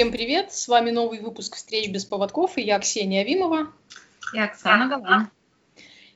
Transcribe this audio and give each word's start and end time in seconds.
всем 0.00 0.12
привет! 0.12 0.50
С 0.50 0.66
вами 0.66 0.90
новый 0.90 1.20
выпуск 1.20 1.56
«Встреч 1.56 1.90
без 1.90 2.06
поводков» 2.06 2.56
и 2.56 2.62
я 2.62 2.78
Ксения 2.78 3.20
Авимова. 3.20 3.70
И 4.32 4.38
Оксана 4.38 4.88
Галан. 4.88 5.28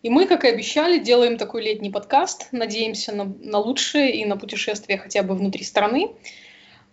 И 0.02 0.08
мы, 0.08 0.24
как 0.24 0.46
и 0.46 0.48
обещали, 0.48 0.96
делаем 0.96 1.36
такой 1.36 1.62
летний 1.62 1.90
подкаст. 1.90 2.48
Надеемся 2.50 3.14
на, 3.14 3.24
на 3.24 3.58
лучшее 3.58 4.16
и 4.16 4.24
на 4.24 4.38
путешествия 4.38 4.96
хотя 4.96 5.22
бы 5.22 5.34
внутри 5.34 5.64
страны. 5.64 6.12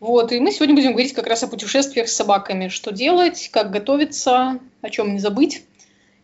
Вот, 0.01 0.33
и 0.33 0.41
мы 0.41 0.51
сегодня 0.51 0.75
будем 0.75 0.91
говорить 0.91 1.13
как 1.13 1.27
раз 1.27 1.41
о 1.43 1.47
путешествиях 1.47 2.09
с 2.09 2.13
собаками. 2.13 2.67
Что 2.67 2.91
делать, 2.91 3.47
как 3.53 3.71
готовиться, 3.71 4.59
о 4.81 4.89
чем 4.89 5.13
не 5.13 5.19
забыть. 5.19 5.63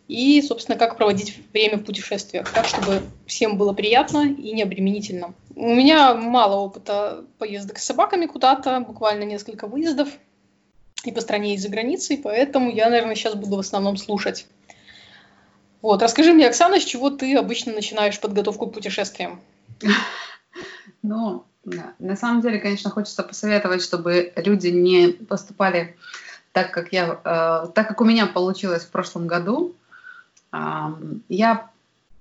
И, 0.09 0.41
собственно, 0.41 0.77
как 0.77 0.97
проводить 0.97 1.39
время 1.53 1.77
в 1.77 1.85
путешествиях, 1.85 2.51
так, 2.51 2.65
чтобы 2.65 3.03
всем 3.25 3.57
было 3.57 3.71
приятно 3.71 4.25
и 4.27 4.51
не 4.51 4.63
обременительно. 4.63 5.33
У 5.55 5.73
меня 5.73 6.13
мало 6.13 6.57
опыта 6.57 7.23
поездок 7.37 7.77
с 7.77 7.85
собаками 7.85 8.25
куда-то, 8.25 8.81
буквально 8.81 9.23
несколько 9.23 9.67
выездов 9.67 10.09
и 11.03 11.11
по 11.11 11.21
стране, 11.21 11.55
и 11.55 11.57
за 11.57 11.69
границей, 11.69 12.17
поэтому 12.17 12.71
я, 12.71 12.89
наверное, 12.89 13.15
сейчас 13.15 13.35
буду 13.35 13.57
в 13.57 13.59
основном 13.59 13.97
слушать. 13.97 14.47
Вот, 15.81 16.01
расскажи 16.01 16.33
мне, 16.33 16.47
Оксана, 16.47 16.79
с 16.79 16.83
чего 16.83 17.09
ты 17.09 17.35
обычно 17.35 17.73
начинаешь 17.73 18.19
подготовку 18.19 18.67
к 18.67 18.73
путешествиям? 18.73 19.39
Ну, 21.03 21.45
на 21.99 22.15
самом 22.15 22.41
деле, 22.41 22.59
конечно, 22.59 22.89
хочется 22.89 23.23
посоветовать, 23.23 23.81
чтобы 23.81 24.33
люди 24.35 24.67
не 24.67 25.09
поступали 25.09 25.95
так, 26.51 26.71
как 26.71 26.91
я, 26.91 27.19
э, 27.23 27.67
так 27.73 27.87
как 27.87 28.01
у 28.01 28.05
меня 28.05 28.25
получилось 28.25 28.83
в 28.83 28.89
прошлом 28.89 29.27
году. 29.27 29.75
Э, 30.51 30.87
я 31.29 31.69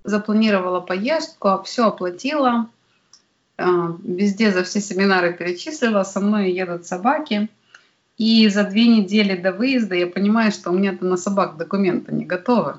запланировала 0.04 0.80
поездку, 0.80 1.62
все 1.64 1.86
оплатила, 1.86 2.68
э, 3.56 3.64
везде 4.02 4.52
за 4.52 4.62
все 4.62 4.80
семинары 4.80 5.32
перечислила, 5.32 6.02
со 6.02 6.20
мной 6.20 6.52
едут 6.52 6.86
собаки. 6.86 7.48
И 8.18 8.48
за 8.48 8.64
две 8.64 8.86
недели 8.86 9.36
до 9.36 9.52
выезда 9.52 9.94
я 9.94 10.06
понимаю, 10.06 10.50
что 10.50 10.70
у 10.70 10.74
меня-то 10.74 11.04
на 11.04 11.16
собак 11.16 11.56
документы 11.56 12.12
не 12.12 12.24
готовы. 12.24 12.76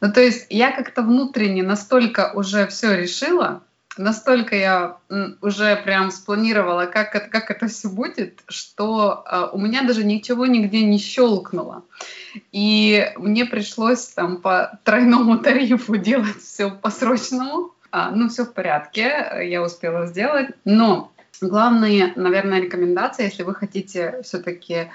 Ну, 0.00 0.12
то 0.12 0.20
есть 0.20 0.46
я 0.50 0.70
как-то 0.70 1.02
внутренне 1.02 1.62
настолько 1.62 2.32
уже 2.34 2.66
все 2.66 2.96
решила, 2.96 3.62
настолько 3.96 4.56
я 4.56 4.96
уже 5.40 5.76
прям 5.76 6.10
спланировала, 6.10 6.86
как 6.86 7.14
это, 7.14 7.28
как 7.28 7.50
это 7.50 7.66
все 7.66 7.88
будет, 7.88 8.40
что 8.48 9.24
э, 9.26 9.48
у 9.52 9.58
меня 9.58 9.82
даже 9.82 10.04
ничего 10.04 10.46
нигде 10.46 10.82
не 10.82 10.98
щелкнуло. 10.98 11.82
И 12.52 13.12
мне 13.16 13.44
пришлось 13.44 14.06
там 14.08 14.38
по 14.38 14.78
тройному 14.84 15.38
тарифу 15.38 15.96
делать 15.96 16.40
все 16.40 16.70
по-срочному. 16.70 17.72
А, 17.92 18.12
ну, 18.12 18.28
все 18.28 18.44
в 18.44 18.52
порядке, 18.52 19.48
я 19.50 19.62
успела 19.62 20.06
сделать. 20.06 20.50
Но 20.64 21.12
главные, 21.40 22.12
наверное, 22.16 22.60
рекомендации, 22.60 23.24
если 23.24 23.42
вы 23.42 23.54
хотите 23.54 24.20
все-таки 24.22 24.88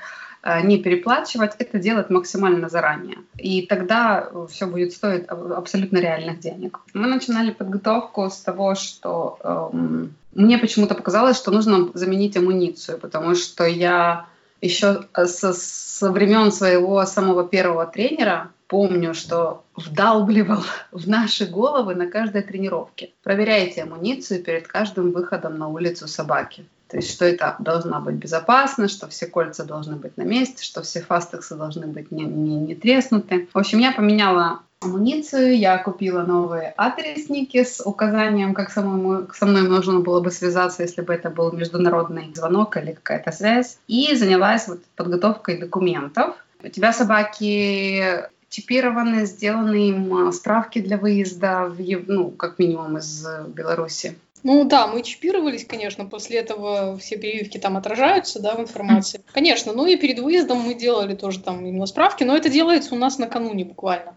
Э, 0.46 0.62
не 0.62 0.78
переплачивать, 0.78 1.54
это 1.58 1.80
делать 1.80 2.12
максимально 2.12 2.70
заранее. 2.70 3.18
И 3.36 3.66
тогда 3.66 4.30
все 4.48 4.68
будет 4.68 4.94
стоить 4.94 5.26
абсолютно 5.26 5.98
реальных 5.98 6.40
денег. 6.40 6.82
Мы 6.94 7.08
начинали 7.08 7.50
подготовку 7.50 8.30
с 8.30 8.38
того, 8.38 8.76
что 8.76 9.40
эм, 9.74 10.14
мне 10.36 10.60
почему-то 10.60 10.94
показалось, 10.94 11.38
что 11.38 11.50
нужно 11.50 11.90
заменить 11.96 12.38
амуницию, 12.38 13.00
потому 13.00 13.34
что 13.34 13.66
я 13.66 14.28
еще 14.62 15.06
со, 15.26 15.54
со 15.54 16.12
времен 16.12 16.52
своего 16.52 17.04
самого 17.08 17.48
первого 17.48 17.88
тренера 17.88 18.52
помню, 18.76 19.14
что 19.14 19.64
вдалбливал 19.78 20.62
в 20.92 21.08
наши 21.08 21.46
головы 21.46 21.96
на 21.96 22.08
каждой 22.08 22.42
тренировке. 22.42 23.12
Проверяйте 23.24 23.84
амуницию 23.84 24.44
перед 24.44 24.68
каждым 24.68 25.12
выходом 25.12 25.58
на 25.58 25.70
улицу 25.70 26.10
собаки. 26.10 26.66
То 26.90 26.98
есть, 26.98 27.10
что 27.10 27.24
это 27.24 27.56
должно 27.60 28.02
быть 28.02 28.16
безопасно, 28.16 28.90
что 28.90 29.08
все 29.08 29.28
кольца 29.28 29.64
должны 29.64 29.96
быть 29.96 30.18
на 30.18 30.24
месте, 30.24 30.62
что 30.62 30.82
все 30.82 31.00
фастексы 31.00 31.56
должны 31.56 31.88
быть 31.88 32.12
не, 32.12 32.26
не, 32.26 32.58
не 32.58 32.76
треснуты. 32.76 33.48
В 33.54 33.58
общем, 33.58 33.80
я 33.80 33.94
поменяла 33.94 34.60
амуницию, 34.82 35.58
я 35.58 35.78
купила 35.78 36.24
новые 36.24 36.74
адресники 36.76 37.64
с 37.64 37.82
указанием, 37.82 38.54
как 38.54 38.72
самому, 38.72 39.28
со 39.34 39.46
мной 39.46 39.70
нужно 39.70 40.02
было 40.02 40.20
бы 40.20 40.32
связаться, 40.32 40.84
если 40.84 41.02
бы 41.02 41.14
это 41.14 41.30
был 41.30 41.54
международный 41.54 42.34
звонок 42.36 42.76
или 42.76 42.92
какая-то 42.92 43.32
связь. 43.32 43.78
И 43.88 44.14
занялась 44.18 44.68
вот 44.68 44.84
подготовкой 44.98 45.60
документов. 45.60 46.36
У 46.62 46.68
тебя 46.68 46.92
собаки 46.92 48.26
чипированы, 48.56 49.26
сделаны 49.26 49.90
им 49.90 50.32
справки 50.32 50.80
для 50.80 50.98
выезда, 50.98 51.66
в, 51.66 51.80
ну, 52.08 52.32
как 52.32 52.58
минимум 52.58 52.98
из 52.98 53.26
Беларуси. 53.48 54.18
Ну 54.44 54.64
да, 54.64 54.88
мы 54.88 55.02
чипировались, 55.02 55.66
конечно, 55.66 56.06
после 56.06 56.38
этого 56.38 56.98
все 56.98 57.18
прививки 57.18 57.58
там 57.58 57.78
отражаются, 57.78 58.40
да, 58.40 58.56
в 58.56 58.62
информации. 58.62 59.22
Конечно, 59.34 59.74
ну 59.74 59.88
и 59.88 59.98
перед 59.98 60.20
выездом 60.20 60.60
мы 60.60 60.76
делали 60.76 61.16
тоже 61.16 61.40
там 61.40 61.66
именно 61.66 61.88
справки, 61.88 62.24
но 62.24 62.38
это 62.38 62.50
делается 62.50 62.94
у 62.94 62.98
нас 62.98 63.18
накануне 63.18 63.66
буквально. 63.66 64.14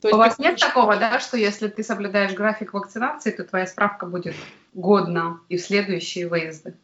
То 0.00 0.08
есть, 0.08 0.14
у 0.14 0.18
вас 0.18 0.38
нет 0.38 0.58
такого, 0.58 0.96
да, 0.96 1.18
что 1.18 1.36
если 1.36 1.66
ты 1.66 1.82
соблюдаешь 1.82 2.32
график 2.32 2.72
вакцинации, 2.72 3.32
то 3.32 3.42
твоя 3.42 3.66
справка 3.66 4.06
будет 4.06 4.36
годна 4.74 5.40
и 5.48 5.56
в 5.56 5.60
следующие 5.60 6.28
выезды? 6.28 6.74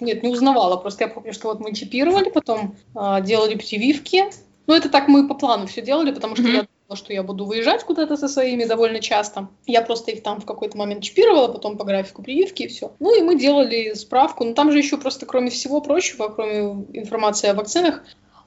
Нет, 0.00 0.22
не 0.22 0.30
узнавала. 0.30 0.78
Просто 0.78 1.04
я 1.04 1.10
помню, 1.10 1.34
что 1.34 1.48
вот 1.48 1.60
мы 1.60 1.74
чипировали, 1.74 2.30
потом 2.30 2.74
э, 2.94 3.22
делали 3.22 3.56
прививки. 3.56 4.24
Ну, 4.66 4.74
это 4.74 4.88
так 4.88 5.08
мы 5.08 5.26
по 5.26 5.34
плану 5.34 5.66
все 5.66 5.82
делали, 5.82 6.12
потому 6.12 6.36
что 6.36 6.44
mm-hmm. 6.44 6.54
я 6.54 6.66
что 6.94 7.12
я 7.14 7.22
буду 7.22 7.46
выезжать 7.46 7.84
куда-то 7.84 8.18
со 8.18 8.28
своими 8.28 8.64
довольно 8.64 9.00
часто. 9.00 9.48
Я 9.66 9.80
просто 9.80 10.10
их 10.10 10.22
там 10.22 10.40
в 10.42 10.44
какой-то 10.44 10.76
момент 10.76 11.02
чипировала, 11.02 11.50
потом 11.50 11.78
по 11.78 11.84
графику 11.84 12.22
прививки 12.22 12.64
и 12.64 12.68
все. 12.68 12.92
Ну 13.00 13.18
и 13.18 13.22
мы 13.22 13.38
делали 13.38 13.94
справку. 13.94 14.44
Но 14.44 14.52
там 14.52 14.70
же 14.70 14.76
еще 14.76 14.98
просто, 14.98 15.24
кроме 15.24 15.48
всего 15.48 15.80
прочего, 15.80 16.28
кроме 16.28 16.84
информации 16.92 17.48
о 17.48 17.54
вакцинах, 17.54 18.02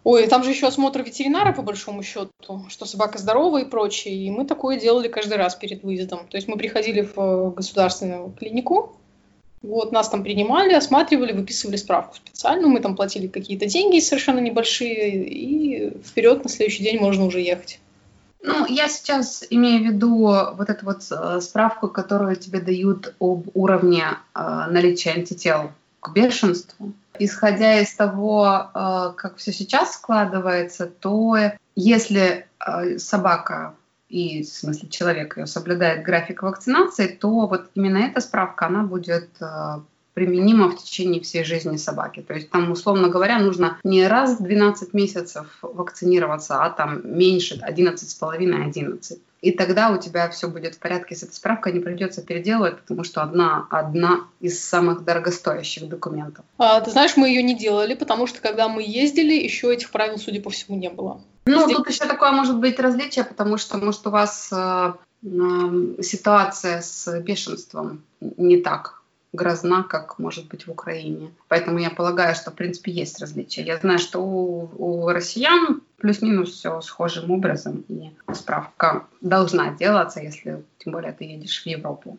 Ой, 0.06 0.28
там 0.28 0.44
же 0.44 0.52
еще 0.52 0.68
осмотр 0.68 1.02
ветеринара, 1.02 1.52
по 1.52 1.64
большому 1.64 2.04
счету, 2.04 2.30
что 2.68 2.86
собака 2.86 3.18
здорова 3.18 3.58
и 3.58 3.66
прочее. 3.66 4.14
И 4.14 4.30
мы 4.30 4.46
такое 4.46 4.80
делали 4.80 5.08
каждый 5.08 5.38
раз 5.38 5.56
перед 5.56 5.82
выездом. 5.82 6.28
То 6.28 6.38
есть 6.38 6.48
мы 6.48 6.58
приходили 6.58 7.02
в 7.02 7.18
э, 7.18 7.52
государственную 7.56 8.32
клинику, 8.38 8.98
вот, 9.66 9.92
нас 9.92 10.10
там 10.10 10.24
принимали, 10.24 10.74
осматривали, 10.74 11.34
выписывали 11.34 11.76
справку 11.76 12.16
специальную, 12.16 12.70
мы 12.70 12.80
там 12.80 12.96
платили 12.96 13.28
какие-то 13.28 13.66
деньги 13.66 14.00
совершенно 14.00 14.40
небольшие, 14.40 15.28
и 15.28 15.98
вперед 16.04 16.44
на 16.44 16.50
следующий 16.50 16.84
день 16.84 17.00
можно 17.00 17.26
уже 17.26 17.42
ехать. 17.42 17.80
Ну, 18.42 18.66
я 18.68 18.88
сейчас 18.88 19.44
имею 19.50 19.82
в 19.82 19.86
виду 19.88 20.18
вот 20.56 20.70
эту 20.70 20.86
вот 20.86 21.02
э, 21.10 21.42
справку, 21.42 21.88
которую 21.88 22.36
тебе 22.36 22.60
дают 22.60 23.16
об 23.20 23.48
уровне 23.56 24.04
э, 24.36 24.66
наличия 24.70 25.12
антител 25.12 25.72
к 26.00 26.14
бешенству. 26.14 26.94
Исходя 27.18 27.80
из 27.80 27.94
того, 27.96 28.70
э, 28.74 29.14
как 29.18 29.38
все 29.38 29.52
сейчас 29.52 29.94
складывается, 29.94 30.86
то 30.86 31.36
если 31.76 32.46
э, 32.60 33.00
собака 33.00 33.74
и, 34.10 34.44
в 34.44 34.48
смысле, 34.48 34.90
человек 34.90 35.38
ее 35.38 35.48
соблюдает 35.48 36.04
график 36.04 36.44
вакцинации, 36.44 37.08
то 37.08 37.48
вот 37.48 37.70
именно 37.76 37.98
эта 37.98 38.22
справка, 38.22 38.68
она 38.68 38.84
будет 38.84 39.30
э, 39.42 39.80
применимо 40.14 40.70
в 40.70 40.78
течение 40.78 41.22
всей 41.22 41.44
жизни 41.44 41.78
собаки. 41.78 42.22
То 42.22 42.34
есть 42.34 42.50
там, 42.50 42.72
условно 42.72 43.10
говоря, 43.10 43.40
нужно 43.40 43.78
не 43.84 44.08
раз 44.08 44.40
в 44.40 44.44
12 44.44 44.94
месяцев 44.94 45.58
вакцинироваться, 45.62 46.64
а 46.64 46.70
там 46.70 47.02
меньше 47.04 47.60
11,5-11. 47.68 49.20
И 49.46 49.52
тогда 49.52 49.92
у 49.92 49.98
тебя 49.98 50.28
все 50.30 50.48
будет 50.48 50.74
в 50.74 50.80
порядке 50.80 51.16
с 51.16 51.22
этой 51.22 51.34
справкой, 51.34 51.72
не 51.72 51.80
придется 51.80 52.24
переделывать, 52.24 52.80
потому 52.80 53.04
что 53.04 53.22
одна, 53.22 53.68
одна 53.70 54.22
из 54.40 54.68
самых 54.68 55.06
дорогостоящих 55.06 55.88
документов. 55.88 56.44
А, 56.58 56.82
ты 56.82 56.90
знаешь, 56.90 57.16
мы 57.16 57.30
ее 57.30 57.44
не 57.44 57.56
делали, 57.56 57.94
потому 57.94 58.26
что 58.26 58.42
когда 58.42 58.68
мы 58.70 58.82
ездили, 58.82 59.36
еще 59.36 59.72
этих 59.72 59.92
правил, 59.92 60.18
судя 60.18 60.42
по 60.42 60.50
всему, 60.50 60.80
не 60.80 60.90
было. 60.90 61.22
Ну, 61.46 61.66
Здесь... 61.66 61.78
тут 61.78 61.88
еще 61.88 62.06
такое 62.06 62.32
может 62.32 62.58
быть 62.58 62.80
различие, 62.80 63.24
потому 63.24 63.58
что, 63.58 63.78
может, 63.78 64.08
у 64.08 64.10
вас 64.10 64.50
э, 64.52 64.94
э, 65.22 66.02
ситуация 66.02 66.82
с 66.82 67.20
бешенством 67.20 68.02
не 68.20 68.58
так 68.58 69.04
грозна, 69.36 69.84
как 69.84 70.20
может 70.20 70.48
быть 70.48 70.68
в 70.68 70.72
Украине. 70.72 71.32
Поэтому 71.48 71.80
я 71.80 71.90
полагаю, 71.90 72.36
что 72.36 72.52
в 72.52 72.56
принципе 72.56 72.92
есть 72.92 73.20
различия. 73.22 73.64
Я 73.64 73.78
знаю, 73.78 74.00
что 74.00 74.20
у, 74.20 74.70
у 74.78 75.10
россиян 75.10 75.82
плюс-минус 75.98 76.54
все 76.54 76.82
схожим 76.82 77.32
образом, 77.32 77.86
и 77.88 78.12
справка 78.34 79.06
должна 79.22 79.72
делаться, 79.72 80.22
если 80.22 80.64
тем 80.80 80.94
более 80.94 81.12
ты 81.14 81.26
едешь 81.26 81.64
в 81.64 81.66
Европу. 81.68 82.18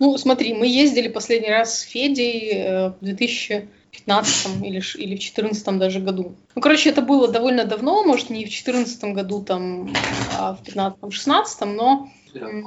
Ну, 0.00 0.16
смотри, 0.16 0.54
мы 0.54 0.66
ездили 0.66 1.08
последний 1.08 1.50
раз 1.50 1.80
с 1.80 1.82
Федей 1.82 2.52
э, 2.52 2.88
в 2.90 2.98
2015 3.00 4.62
или, 4.62 4.82
или 4.96 5.16
в 5.16 5.18
2014 5.18 5.78
даже 5.78 6.00
году. 6.00 6.36
Ну, 6.54 6.62
короче, 6.62 6.90
это 6.90 7.02
было 7.02 7.28
довольно 7.28 7.64
давно, 7.64 8.04
может, 8.04 8.30
не 8.30 8.44
в 8.44 8.48
2014 8.48 9.04
году, 9.04 9.42
там, 9.42 9.92
а 10.38 10.54
в 10.54 10.62
2015-2016, 10.62 11.64
но 11.66 12.08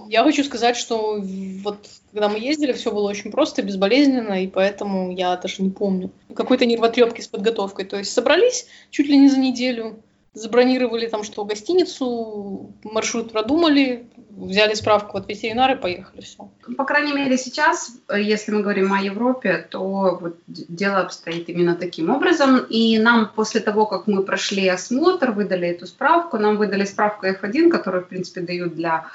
я 0.09 0.23
хочу 0.23 0.43
сказать, 0.43 0.75
что 0.75 1.19
вот 1.63 1.87
когда 2.11 2.29
мы 2.29 2.39
ездили, 2.39 2.73
все 2.73 2.91
было 2.91 3.09
очень 3.09 3.31
просто, 3.31 3.61
безболезненно, 3.61 4.43
и 4.43 4.47
поэтому 4.47 5.11
я 5.11 5.35
даже 5.37 5.63
не 5.63 5.69
помню 5.69 6.11
какой-то 6.35 6.65
нервотрепки 6.65 7.21
с 7.21 7.27
подготовкой. 7.27 7.85
То 7.85 7.97
есть 7.97 8.11
собрались 8.13 8.67
чуть 8.89 9.07
ли 9.07 9.17
не 9.17 9.29
за 9.29 9.39
неделю, 9.39 10.01
забронировали 10.33 11.07
там 11.07 11.23
что, 11.23 11.43
гостиницу, 11.43 12.73
маршрут 12.83 13.31
продумали, 13.31 14.07
взяли 14.29 14.73
справку 14.75 15.17
от 15.17 15.27
ветеринара 15.27 15.75
и 15.75 15.81
поехали, 15.81 16.21
все. 16.21 16.49
По 16.77 16.85
крайней 16.85 17.13
мере, 17.13 17.37
сейчас, 17.37 17.91
если 18.13 18.51
мы 18.53 18.61
говорим 18.61 18.93
о 18.93 19.01
Европе, 19.01 19.67
то 19.69 20.17
вот 20.21 20.37
дело 20.47 20.99
обстоит 20.99 21.49
именно 21.49 21.75
таким 21.75 22.09
образом. 22.09 22.59
И 22.69 22.97
нам 22.97 23.29
после 23.35 23.59
того, 23.59 23.85
как 23.85 24.07
мы 24.07 24.23
прошли 24.23 24.67
осмотр, 24.67 25.31
выдали 25.31 25.67
эту 25.67 25.85
справку, 25.85 26.37
нам 26.37 26.57
выдали 26.57 26.85
справку 26.85 27.25
F1, 27.27 27.69
которую, 27.69 28.05
в 28.05 28.07
принципе, 28.07 28.41
дают 28.41 28.73
для 28.75 29.07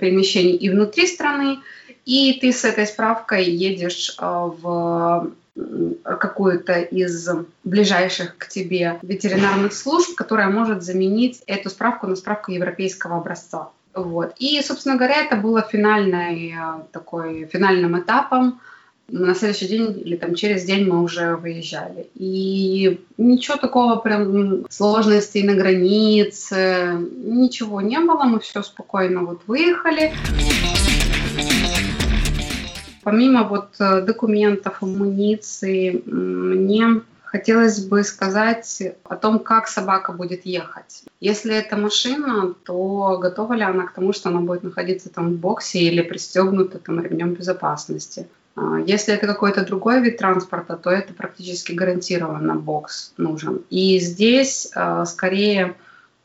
перемещений 0.00 0.56
и 0.56 0.70
внутри 0.70 1.06
страны, 1.06 1.58
и 2.04 2.38
ты 2.40 2.52
с 2.52 2.64
этой 2.64 2.86
справкой 2.86 3.44
едешь 3.44 4.14
а, 4.18 4.46
в 4.46 5.32
какую-то 6.04 6.80
из 6.80 7.28
ближайших 7.62 8.38
к 8.38 8.48
тебе 8.48 8.98
ветеринарных 9.02 9.74
служб, 9.74 10.14
которая 10.16 10.48
может 10.48 10.82
заменить 10.82 11.42
эту 11.46 11.68
справку 11.68 12.06
на 12.06 12.16
справку 12.16 12.52
европейского 12.52 13.18
образца. 13.18 13.68
Вот. 13.94 14.34
И, 14.38 14.60
собственно 14.62 14.96
говоря, 14.96 15.22
это 15.22 15.36
было 15.36 15.60
финальной, 15.60 16.54
а, 16.58 16.86
такой, 16.92 17.46
финальным 17.52 18.00
этапом. 18.00 18.60
На 19.12 19.34
следующий 19.34 19.68
день 19.68 20.02
или 20.06 20.16
там 20.16 20.34
через 20.34 20.64
день 20.64 20.88
мы 20.88 21.02
уже 21.02 21.36
выезжали. 21.36 22.08
И 22.14 22.98
ничего 23.18 23.58
такого 23.58 23.96
прям 23.96 24.64
сложностей 24.70 25.42
на 25.42 25.54
границе, 25.54 26.96
ничего 27.22 27.82
не 27.82 28.00
было. 28.00 28.24
Мы 28.24 28.40
все 28.40 28.62
спокойно 28.62 29.22
вот 29.24 29.42
выехали. 29.46 30.14
Помимо 33.02 33.42
вот 33.42 33.74
э, 33.80 34.00
документов, 34.00 34.78
амуниции, 34.80 36.02
мне 36.06 37.02
хотелось 37.22 37.84
бы 37.84 38.04
сказать 38.04 38.82
о 39.04 39.16
том, 39.16 39.40
как 39.40 39.68
собака 39.68 40.12
будет 40.12 40.46
ехать. 40.46 41.02
Если 41.20 41.54
это 41.54 41.76
машина, 41.76 42.54
то 42.64 43.18
готова 43.20 43.52
ли 43.52 43.62
она 43.62 43.86
к 43.86 43.92
тому, 43.92 44.14
что 44.14 44.30
она 44.30 44.40
будет 44.40 44.62
находиться 44.62 45.10
там 45.10 45.34
в 45.34 45.36
боксе 45.36 45.80
или 45.80 46.00
пристегнута 46.00 46.78
там 46.78 47.02
ремнем 47.02 47.34
безопасности? 47.34 48.26
А, 48.54 48.78
если 48.78 49.14
это 49.14 49.26
какой-то 49.26 49.64
другой 49.64 50.00
вид 50.02 50.18
транспорта, 50.18 50.76
то 50.76 50.90
это 50.90 51.12
практически 51.14 51.72
гарантированно 51.72 52.54
бокс 52.54 53.12
нужен. 53.16 53.62
И 53.70 53.98
здесь 53.98 54.70
э, 54.74 55.04
скорее 55.06 55.74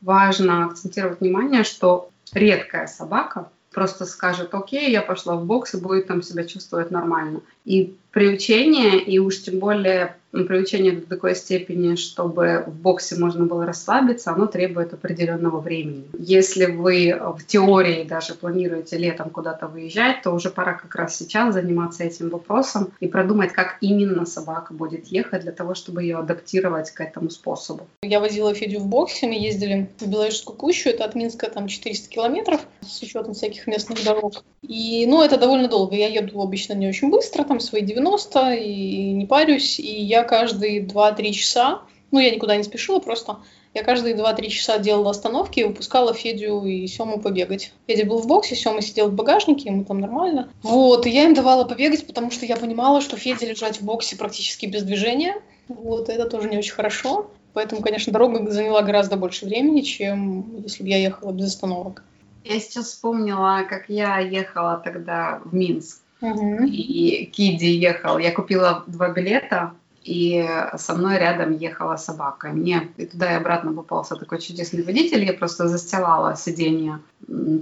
важно 0.00 0.66
акцентировать 0.66 1.20
внимание, 1.20 1.64
что 1.64 2.10
редкая 2.32 2.86
собака 2.86 3.48
просто 3.72 4.06
скажет, 4.06 4.54
окей, 4.54 4.90
я 4.90 5.02
пошла 5.02 5.36
в 5.36 5.44
бокс 5.44 5.74
и 5.74 5.80
будет 5.80 6.06
там 6.06 6.22
себя 6.22 6.44
чувствовать 6.44 6.90
нормально. 6.90 7.40
И 7.68 7.94
приучение, 8.12 8.98
и 8.98 9.18
уж 9.18 9.42
тем 9.42 9.58
более 9.58 10.16
приучение 10.30 10.92
до 10.92 11.06
такой 11.06 11.34
степени, 11.34 11.94
чтобы 11.94 12.64
в 12.66 12.74
боксе 12.74 13.16
можно 13.16 13.46
было 13.46 13.64
расслабиться, 13.64 14.30
оно 14.30 14.46
требует 14.46 14.92
определенного 14.92 15.58
времени. 15.60 16.04
Если 16.18 16.66
вы 16.66 17.18
в 17.18 17.46
теории 17.46 18.04
даже 18.04 18.34
планируете 18.34 18.98
летом 18.98 19.30
куда-то 19.30 19.66
выезжать, 19.66 20.22
то 20.22 20.32
уже 20.32 20.50
пора 20.50 20.74
как 20.74 20.94
раз 20.94 21.16
сейчас 21.16 21.54
заниматься 21.54 22.04
этим 22.04 22.28
вопросом 22.28 22.92
и 23.00 23.08
продумать, 23.08 23.52
как 23.52 23.78
именно 23.80 24.26
собака 24.26 24.74
будет 24.74 25.06
ехать 25.06 25.42
для 25.42 25.52
того, 25.52 25.74
чтобы 25.74 26.02
ее 26.02 26.18
адаптировать 26.18 26.90
к 26.90 27.00
этому 27.00 27.30
способу. 27.30 27.86
Я 28.02 28.20
возила 28.20 28.52
Федю 28.54 28.80
в 28.80 28.86
боксе, 28.86 29.26
мы 29.26 29.34
ездили 29.34 29.88
в 29.98 30.06
Белорусскую 30.06 30.56
кущу, 30.56 30.90
это 30.90 31.04
от 31.04 31.14
Минска 31.14 31.48
там 31.50 31.68
400 31.68 32.08
километров 32.08 32.60
с 32.82 33.02
учетом 33.02 33.32
всяких 33.34 33.66
местных 33.66 34.04
дорог. 34.04 34.44
И, 34.62 35.06
ну, 35.06 35.22
это 35.22 35.38
довольно 35.38 35.68
долго. 35.68 35.96
Я 35.96 36.08
еду 36.08 36.40
обычно 36.40 36.74
не 36.74 36.88
очень 36.88 37.10
быстро, 37.10 37.44
там 37.44 37.57
свои 37.60 37.82
90 37.82 38.54
и 38.54 39.12
не 39.12 39.26
парюсь, 39.26 39.78
и 39.78 40.02
я 40.02 40.22
каждые 40.24 40.84
2-3 40.84 41.32
часа, 41.32 41.82
ну, 42.10 42.18
я 42.18 42.30
никуда 42.30 42.56
не 42.56 42.62
спешила, 42.62 42.98
просто 43.00 43.38
я 43.74 43.84
каждые 43.84 44.16
2-3 44.16 44.48
часа 44.48 44.78
делала 44.78 45.10
остановки 45.10 45.60
и 45.60 45.64
выпускала 45.64 46.14
Федю 46.14 46.64
и 46.64 46.86
Сему 46.86 47.20
побегать. 47.20 47.72
Федя 47.86 48.06
был 48.06 48.18
в 48.18 48.26
боксе, 48.26 48.56
Сема 48.56 48.80
сидел 48.80 49.08
в 49.08 49.14
багажнике, 49.14 49.68
ему 49.68 49.84
там 49.84 50.00
нормально. 50.00 50.50
Вот, 50.62 51.06
и 51.06 51.10
я 51.10 51.24
им 51.24 51.34
давала 51.34 51.64
побегать, 51.64 52.06
потому 52.06 52.30
что 52.30 52.46
я 52.46 52.56
понимала, 52.56 53.00
что 53.00 53.16
Федя 53.16 53.46
лежать 53.46 53.80
в 53.80 53.84
боксе 53.84 54.16
практически 54.16 54.66
без 54.66 54.82
движения. 54.82 55.36
Вот, 55.68 56.08
это 56.08 56.28
тоже 56.28 56.48
не 56.48 56.58
очень 56.58 56.72
хорошо. 56.72 57.30
Поэтому, 57.52 57.82
конечно, 57.82 58.12
дорога 58.12 58.50
заняла 58.50 58.82
гораздо 58.82 59.16
больше 59.16 59.44
времени, 59.44 59.82
чем 59.82 60.62
если 60.62 60.82
бы 60.82 60.88
я 60.88 60.98
ехала 60.98 61.32
без 61.32 61.46
остановок. 61.46 62.02
Я 62.44 62.60
сейчас 62.60 62.86
вспомнила, 62.86 63.64
как 63.68 63.88
я 63.88 64.18
ехала 64.18 64.80
тогда 64.82 65.40
в 65.44 65.54
Минск. 65.54 66.00
Угу. 66.20 66.64
И 66.64 67.30
Киди 67.32 67.70
ехал. 67.70 68.18
Я 68.18 68.32
купила 68.32 68.84
два 68.86 69.10
билета, 69.10 69.72
и 70.08 70.48
со 70.76 70.94
мной 70.94 71.18
рядом 71.18 71.52
ехала 71.52 71.96
собака. 71.96 72.48
Мне 72.48 72.88
и 72.96 73.04
туда 73.04 73.32
и 73.32 73.36
обратно 73.36 73.72
попался 73.72 74.16
такой 74.16 74.40
чудесный 74.40 74.82
водитель. 74.82 75.24
Я 75.24 75.34
просто 75.34 75.68
застилала 75.68 76.34
сиденье 76.34 77.00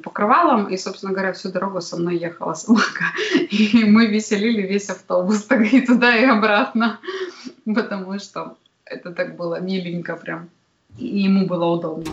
покрывалом, 0.04 0.66
и, 0.66 0.76
собственно 0.76 1.12
говоря, 1.12 1.32
всю 1.32 1.50
дорогу 1.50 1.80
со 1.80 1.96
мной 1.96 2.18
ехала 2.18 2.54
собака. 2.54 3.04
И 3.50 3.84
мы 3.84 4.06
веселили 4.06 4.62
весь 4.62 4.90
автобус 4.90 5.42
так 5.42 5.72
и 5.72 5.80
туда, 5.80 6.16
и 6.16 6.24
обратно, 6.24 7.00
потому 7.64 8.18
что 8.20 8.56
это 8.84 9.10
так 9.10 9.36
было 9.36 9.60
миленько 9.60 10.14
прям. 10.14 10.48
И 10.98 11.22
ему 11.22 11.46
было 11.46 11.66
удобно. 11.66 12.12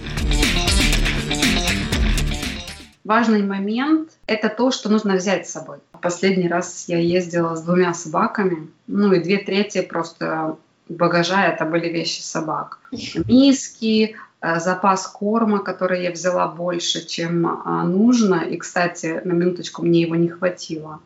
Важный 3.03 3.43
момент– 3.43 4.11
это 4.27 4.47
то, 4.47 4.71
что 4.71 4.89
нужно 4.89 5.15
взять 5.15 5.47
с 5.47 5.51
собой. 5.51 5.79
Последний 6.01 6.47
раз 6.47 6.85
я 6.87 6.97
ездила 6.97 7.55
с 7.55 7.61
двумя 7.61 7.93
собаками, 7.93 8.69
ну 8.87 9.11
и 9.11 9.19
две 9.19 9.39
трети 9.39 9.81
просто 9.81 10.57
багажа 10.87 11.45
это 11.45 11.65
были 11.65 11.89
вещи 11.89 12.21
собак. 12.21 12.79
Миски, 13.27 14.15
э, 14.41 14.59
запас 14.59 15.07
корма, 15.07 15.59
который 15.59 16.03
я 16.03 16.11
взяла 16.11 16.47
больше, 16.47 17.05
чем 17.05 17.45
а, 17.45 17.83
нужно. 17.83 18.35
И, 18.35 18.57
кстати, 18.57 19.21
на 19.23 19.33
минуточку 19.33 19.83
мне 19.83 20.01
его 20.01 20.15
не 20.15 20.29
хватило, 20.29 20.99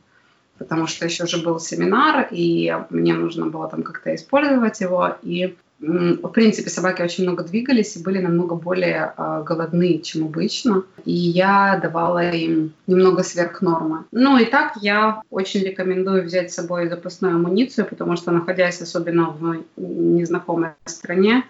потому 0.57 0.85
что 0.87 1.05
еще 1.05 1.25
же 1.25 1.43
был 1.43 1.59
семинар, 1.59 2.27
и 2.29 2.75
мне 2.89 3.13
нужно 3.13 3.47
было 3.47 3.67
там 3.69 3.81
как-то 3.83 4.13
использовать 4.13 4.81
его. 4.81 5.15
И 5.23 5.55
в 5.79 6.29
принципе, 6.29 6.69
собаки 6.69 7.01
очень 7.03 7.23
много 7.23 7.43
двигались 7.43 7.95
и 7.95 8.03
были 8.03 8.19
намного 8.19 8.55
более 8.55 9.13
э, 9.15 9.43
голодны, 9.45 9.99
чем 9.99 10.25
обычно. 10.25 10.83
И 11.05 11.11
я 11.11 11.79
давала 11.81 12.29
им 12.29 12.73
немного 12.87 13.23
сверх 13.23 13.61
нормы. 13.61 14.05
Ну 14.11 14.37
и 14.37 14.45
так 14.45 14.77
я 14.81 15.21
очень 15.29 15.61
рекомендую 15.61 16.23
взять 16.23 16.51
с 16.51 16.55
собой 16.55 16.89
запасную 16.89 17.35
амуницию, 17.35 17.85
потому 17.85 18.15
что, 18.15 18.31
находясь 18.31 18.81
особенно 18.81 19.29
в 19.29 19.63
незнакомой 19.77 20.71
стране, 20.85 21.43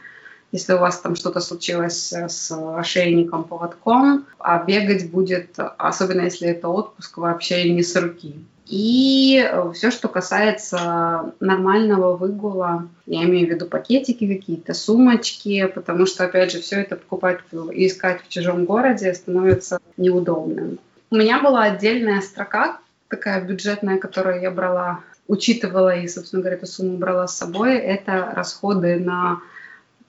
если 0.52 0.74
у 0.74 0.80
вас 0.80 1.00
там 1.00 1.16
что-то 1.16 1.40
случилось 1.40 2.12
с 2.12 2.52
ошейником, 2.52 3.44
поводком, 3.44 4.26
а 4.40 4.64
бегать 4.64 5.10
будет, 5.12 5.56
особенно 5.58 6.22
если 6.22 6.48
это 6.50 6.70
отпуск, 6.70 7.18
вообще 7.18 7.70
не 7.74 7.84
с 7.84 7.96
руки. 7.96 8.36
И 8.70 9.42
э, 9.50 9.72
все, 9.74 9.92
что 9.92 10.10
касается 10.10 11.34
нормального 11.40 12.18
выгула, 12.18 12.88
я 13.06 13.24
имею 13.24 13.48
в 13.48 13.50
виду 13.50 13.66
пакетики 13.66 14.28
какие-то, 14.28 14.74
сумочки, 14.74 15.68
потому 15.68 16.06
что, 16.06 16.26
опять 16.26 16.52
же, 16.52 16.60
все 16.60 16.82
это 16.82 16.98
покупать 16.98 17.40
и 17.74 17.88
искать 17.88 18.22
в 18.22 18.28
чужом 18.28 18.66
городе 18.66 19.14
становится 19.14 19.80
неудобным. 19.96 20.80
У 21.12 21.16
меня 21.16 21.42
была 21.42 21.64
отдельная 21.64 22.20
строка, 22.20 22.80
такая 23.08 23.42
бюджетная, 23.42 23.98
которую 23.98 24.42
я 24.42 24.52
брала, 24.52 25.00
учитывала 25.28 25.96
и, 25.96 26.08
собственно 26.10 26.42
говоря, 26.42 26.58
эту 26.58 26.68
сумму 26.68 26.98
брала 26.98 27.28
с 27.28 27.38
собой. 27.38 27.78
Это 27.78 28.34
расходы 28.36 29.00
на 29.00 29.40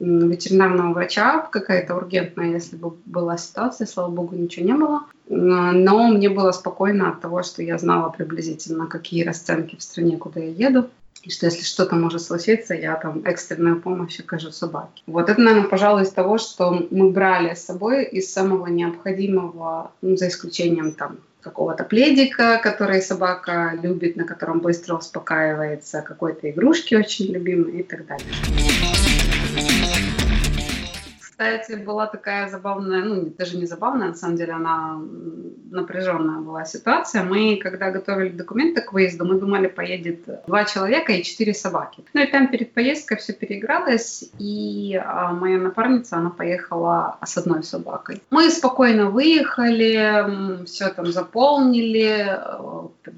ветеринарного 0.00 0.92
врача, 0.92 1.48
какая-то 1.50 1.96
ургентная, 1.96 2.52
если 2.52 2.76
бы 2.76 2.94
была 3.06 3.36
ситуация, 3.36 3.86
слава 3.86 4.10
богу, 4.10 4.36
ничего 4.36 4.66
не 4.66 4.74
было. 4.74 5.02
Но 5.28 6.08
мне 6.08 6.30
было 6.30 6.52
спокойно 6.52 7.10
от 7.10 7.20
того, 7.20 7.42
что 7.42 7.62
я 7.62 7.78
знала 7.78 8.08
приблизительно, 8.08 8.86
какие 8.86 9.24
расценки 9.24 9.76
в 9.76 9.82
стране, 9.82 10.16
куда 10.16 10.40
я 10.40 10.68
еду. 10.68 10.88
И 11.24 11.30
что 11.30 11.46
если 11.46 11.64
что-то 11.64 11.96
может 11.96 12.22
случиться, 12.22 12.74
я 12.74 12.94
там 12.94 13.22
экстренную 13.24 13.80
помощь 13.80 14.20
окажу 14.20 14.52
собаке. 14.52 15.02
Вот 15.06 15.28
это, 15.28 15.40
наверное, 15.40 15.68
пожалуй, 15.68 16.04
из 16.04 16.10
того, 16.10 16.38
что 16.38 16.86
мы 16.90 17.10
брали 17.10 17.54
с 17.54 17.64
собой 17.64 18.04
из 18.04 18.32
самого 18.32 18.68
необходимого, 18.68 19.90
ну, 20.00 20.16
за 20.16 20.28
исключением 20.28 20.92
там 20.92 21.18
какого-то 21.40 21.84
пледика, 21.84 22.60
который 22.62 23.02
собака 23.02 23.72
любит, 23.82 24.16
на 24.16 24.24
котором 24.24 24.60
быстро 24.60 24.96
успокаивается, 24.96 26.02
какой-то 26.02 26.50
игрушки 26.50 26.94
очень 26.94 27.26
любимой 27.26 27.80
и 27.80 27.82
так 27.82 28.06
далее 28.06 29.17
кстати, 31.38 31.74
была 31.80 32.06
такая 32.06 32.48
забавная, 32.48 33.04
ну, 33.04 33.32
даже 33.38 33.56
не 33.56 33.66
забавная, 33.66 34.08
на 34.08 34.14
самом 34.14 34.34
деле, 34.34 34.54
она 34.54 35.00
напряженная 35.70 36.40
была 36.40 36.64
ситуация. 36.64 37.22
Мы, 37.22 37.60
когда 37.62 37.92
готовили 37.92 38.30
документы 38.30 38.80
к 38.80 38.92
выезду, 38.92 39.24
мы 39.24 39.38
думали, 39.38 39.68
поедет 39.68 40.24
два 40.48 40.64
человека 40.64 41.12
и 41.12 41.22
четыре 41.22 41.54
собаки. 41.54 42.04
Ну 42.12 42.22
и 42.22 42.26
там 42.26 42.48
перед 42.48 42.74
поездкой 42.74 43.18
все 43.18 43.32
переигралось, 43.32 44.24
и 44.40 45.00
а, 45.00 45.32
моя 45.32 45.58
напарница, 45.58 46.16
она 46.16 46.30
поехала 46.30 47.18
с 47.24 47.38
одной 47.38 47.62
собакой. 47.62 48.20
Мы 48.30 48.50
спокойно 48.50 49.10
выехали, 49.10 50.64
все 50.64 50.88
там 50.88 51.06
заполнили, 51.06 52.36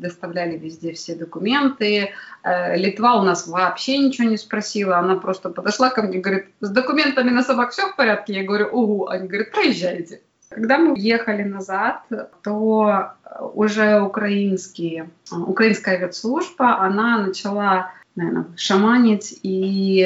э, 0.00 0.02
предоставляли 0.02 0.59
везде 0.59 0.92
все 0.92 1.14
документы. 1.14 2.11
Э, 2.42 2.76
Литва 2.76 3.21
у 3.21 3.23
нас 3.23 3.47
вообще 3.47 3.99
ничего 3.99 4.28
не 4.28 4.37
спросила, 4.37 4.99
она 4.99 5.16
просто 5.16 5.50
подошла 5.50 5.90
ко 5.90 6.02
мне 6.02 6.19
и 6.19 6.21
говорит, 6.21 6.47
с 6.61 6.71
документами 6.71 7.30
на 7.30 7.42
собак 7.42 7.71
все 7.71 7.88
в 7.88 7.97
порядке? 7.97 8.35
Я 8.35 8.45
говорю, 8.45 8.69
угу. 8.69 9.07
Они 9.09 9.28
говорят, 9.28 9.52
проезжайте. 9.52 10.21
Когда 10.50 10.78
мы 10.78 10.99
ехали 10.99 11.45
назад, 11.45 12.02
то 12.42 13.12
уже 13.54 14.00
украинские, 14.00 15.11
украинская 15.30 15.97
ветслужба, 15.99 16.80
она 16.80 17.19
начала, 17.19 17.92
наверное, 18.16 18.47
шаманить 18.57 19.38
и 19.45 20.02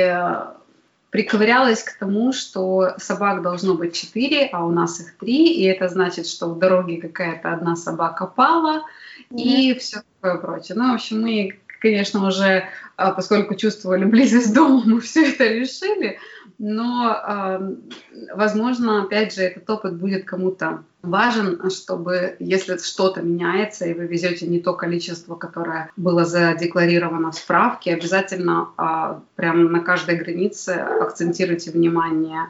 приковырялась 1.14 1.84
к 1.84 1.96
тому, 1.96 2.32
что 2.32 2.94
собак 2.98 3.40
должно 3.42 3.74
быть 3.74 3.94
четыре, 3.94 4.46
а 4.52 4.66
у 4.66 4.72
нас 4.72 4.98
их 4.98 5.16
три, 5.16 5.46
и 5.46 5.62
это 5.62 5.88
значит, 5.88 6.26
что 6.26 6.48
в 6.48 6.58
дороге 6.58 7.00
какая-то 7.00 7.52
одна 7.52 7.76
собака 7.76 8.26
пала, 8.26 8.82
mm-hmm. 9.30 9.40
и 9.40 9.78
все 9.78 10.02
такое 10.20 10.40
прочее. 10.40 10.76
Ну, 10.76 10.90
в 10.90 10.94
общем, 10.94 11.22
мы, 11.22 11.58
конечно, 11.80 12.26
уже, 12.26 12.64
а, 12.96 13.12
поскольку 13.12 13.54
чувствовали 13.54 14.04
близость 14.04 14.54
дома, 14.54 14.82
мы 14.84 15.00
все 15.00 15.30
это 15.30 15.44
решили, 15.44 16.18
но, 16.58 17.76
возможно, 18.32 19.02
опять 19.02 19.34
же, 19.34 19.42
этот 19.42 19.68
опыт 19.68 19.96
будет 19.96 20.24
кому-то 20.24 20.84
важен, 21.04 21.70
чтобы, 21.70 22.36
если 22.38 22.76
что-то 22.78 23.22
меняется, 23.22 23.86
и 23.86 23.94
вы 23.94 24.06
везете 24.06 24.46
не 24.46 24.60
то 24.60 24.72
количество, 24.74 25.34
которое 25.34 25.90
было 25.96 26.24
задекларировано 26.24 27.30
в 27.30 27.36
справке, 27.36 27.94
обязательно 27.94 28.70
а, 28.76 29.22
прямо 29.36 29.68
на 29.68 29.80
каждой 29.80 30.16
границе 30.16 30.70
акцентируйте 30.70 31.70
внимание 31.70 32.46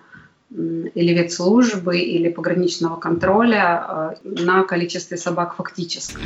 или 0.54 1.12
ветслужбы, 1.12 1.98
или 1.98 2.28
пограничного 2.28 2.96
контроля 2.96 3.64
а, 3.64 4.14
на 4.22 4.62
количестве 4.62 5.16
собак 5.16 5.56
фактически. 5.56 6.18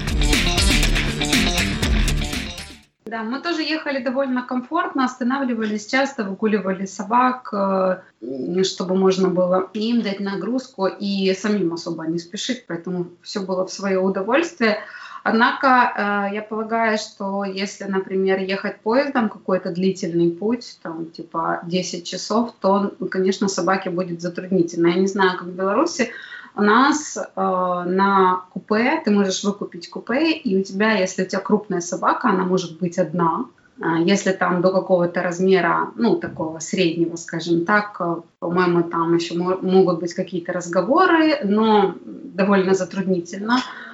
Да, 3.06 3.22
мы 3.22 3.40
тоже 3.40 3.62
ехали 3.62 4.02
довольно 4.02 4.42
комфортно, 4.42 5.06
останавливались 5.06 5.86
часто, 5.86 6.24
выгуливали 6.24 6.84
собак, 6.84 7.48
э, 7.54 8.64
чтобы 8.64 8.96
можно 8.96 9.30
было 9.30 9.70
им 9.72 10.02
дать 10.02 10.20
нагрузку 10.20 10.86
и 10.86 11.32
самим 11.32 11.72
особо 11.72 12.06
не 12.06 12.18
спешить, 12.18 12.66
поэтому 12.66 13.06
все 13.22 13.40
было 13.40 13.66
в 13.66 13.72
свое 13.72 13.98
удовольствие. 13.98 14.80
Однако 15.28 15.66
э, 15.68 16.34
я 16.34 16.42
полагаю, 16.42 16.96
что 16.96 17.44
если, 17.44 17.84
например, 17.84 18.38
ехать 18.38 18.80
поездом 18.80 19.28
какой-то 19.28 19.70
длительный 19.70 20.30
путь, 20.30 20.78
там 20.82 21.06
типа 21.06 21.60
10 21.64 22.06
часов, 22.06 22.54
то, 22.60 22.92
конечно, 23.10 23.48
собаке 23.48 23.90
будет 23.90 24.22
затруднительно. 24.22 24.86
Я 24.86 24.94
не 24.94 25.06
знаю, 25.06 25.38
как 25.38 25.48
в 25.48 25.52
Беларуси, 25.52 26.10
у 26.56 26.62
нас 26.62 27.18
э, 27.18 27.22
на 27.36 28.44
купе 28.54 29.02
ты 29.04 29.10
можешь 29.10 29.44
выкупить 29.44 29.90
купе, 29.90 30.32
и 30.32 30.58
у 30.58 30.62
тебя, 30.62 30.92
если 30.92 31.24
у 31.24 31.26
тебя 31.26 31.40
крупная 31.40 31.80
собака, 31.80 32.30
она 32.30 32.44
может 32.44 32.78
быть 32.78 32.98
одна. 32.98 33.44
А 33.80 33.98
если 33.98 34.32
там 34.32 34.62
до 34.62 34.72
какого-то 34.72 35.22
размера, 35.22 35.90
ну, 35.94 36.16
такого 36.16 36.58
среднего, 36.58 37.16
скажем 37.16 37.66
так, 37.66 37.96
э, 38.00 38.16
по-моему, 38.38 38.82
там 38.82 39.14
еще 39.14 39.34
могут 39.34 40.00
быть 40.00 40.14
какие-то 40.14 40.54
разговоры, 40.54 41.38
но 41.44 41.94
довольно 42.04 42.72
затруднительно 42.72 43.58
э, 43.58 43.87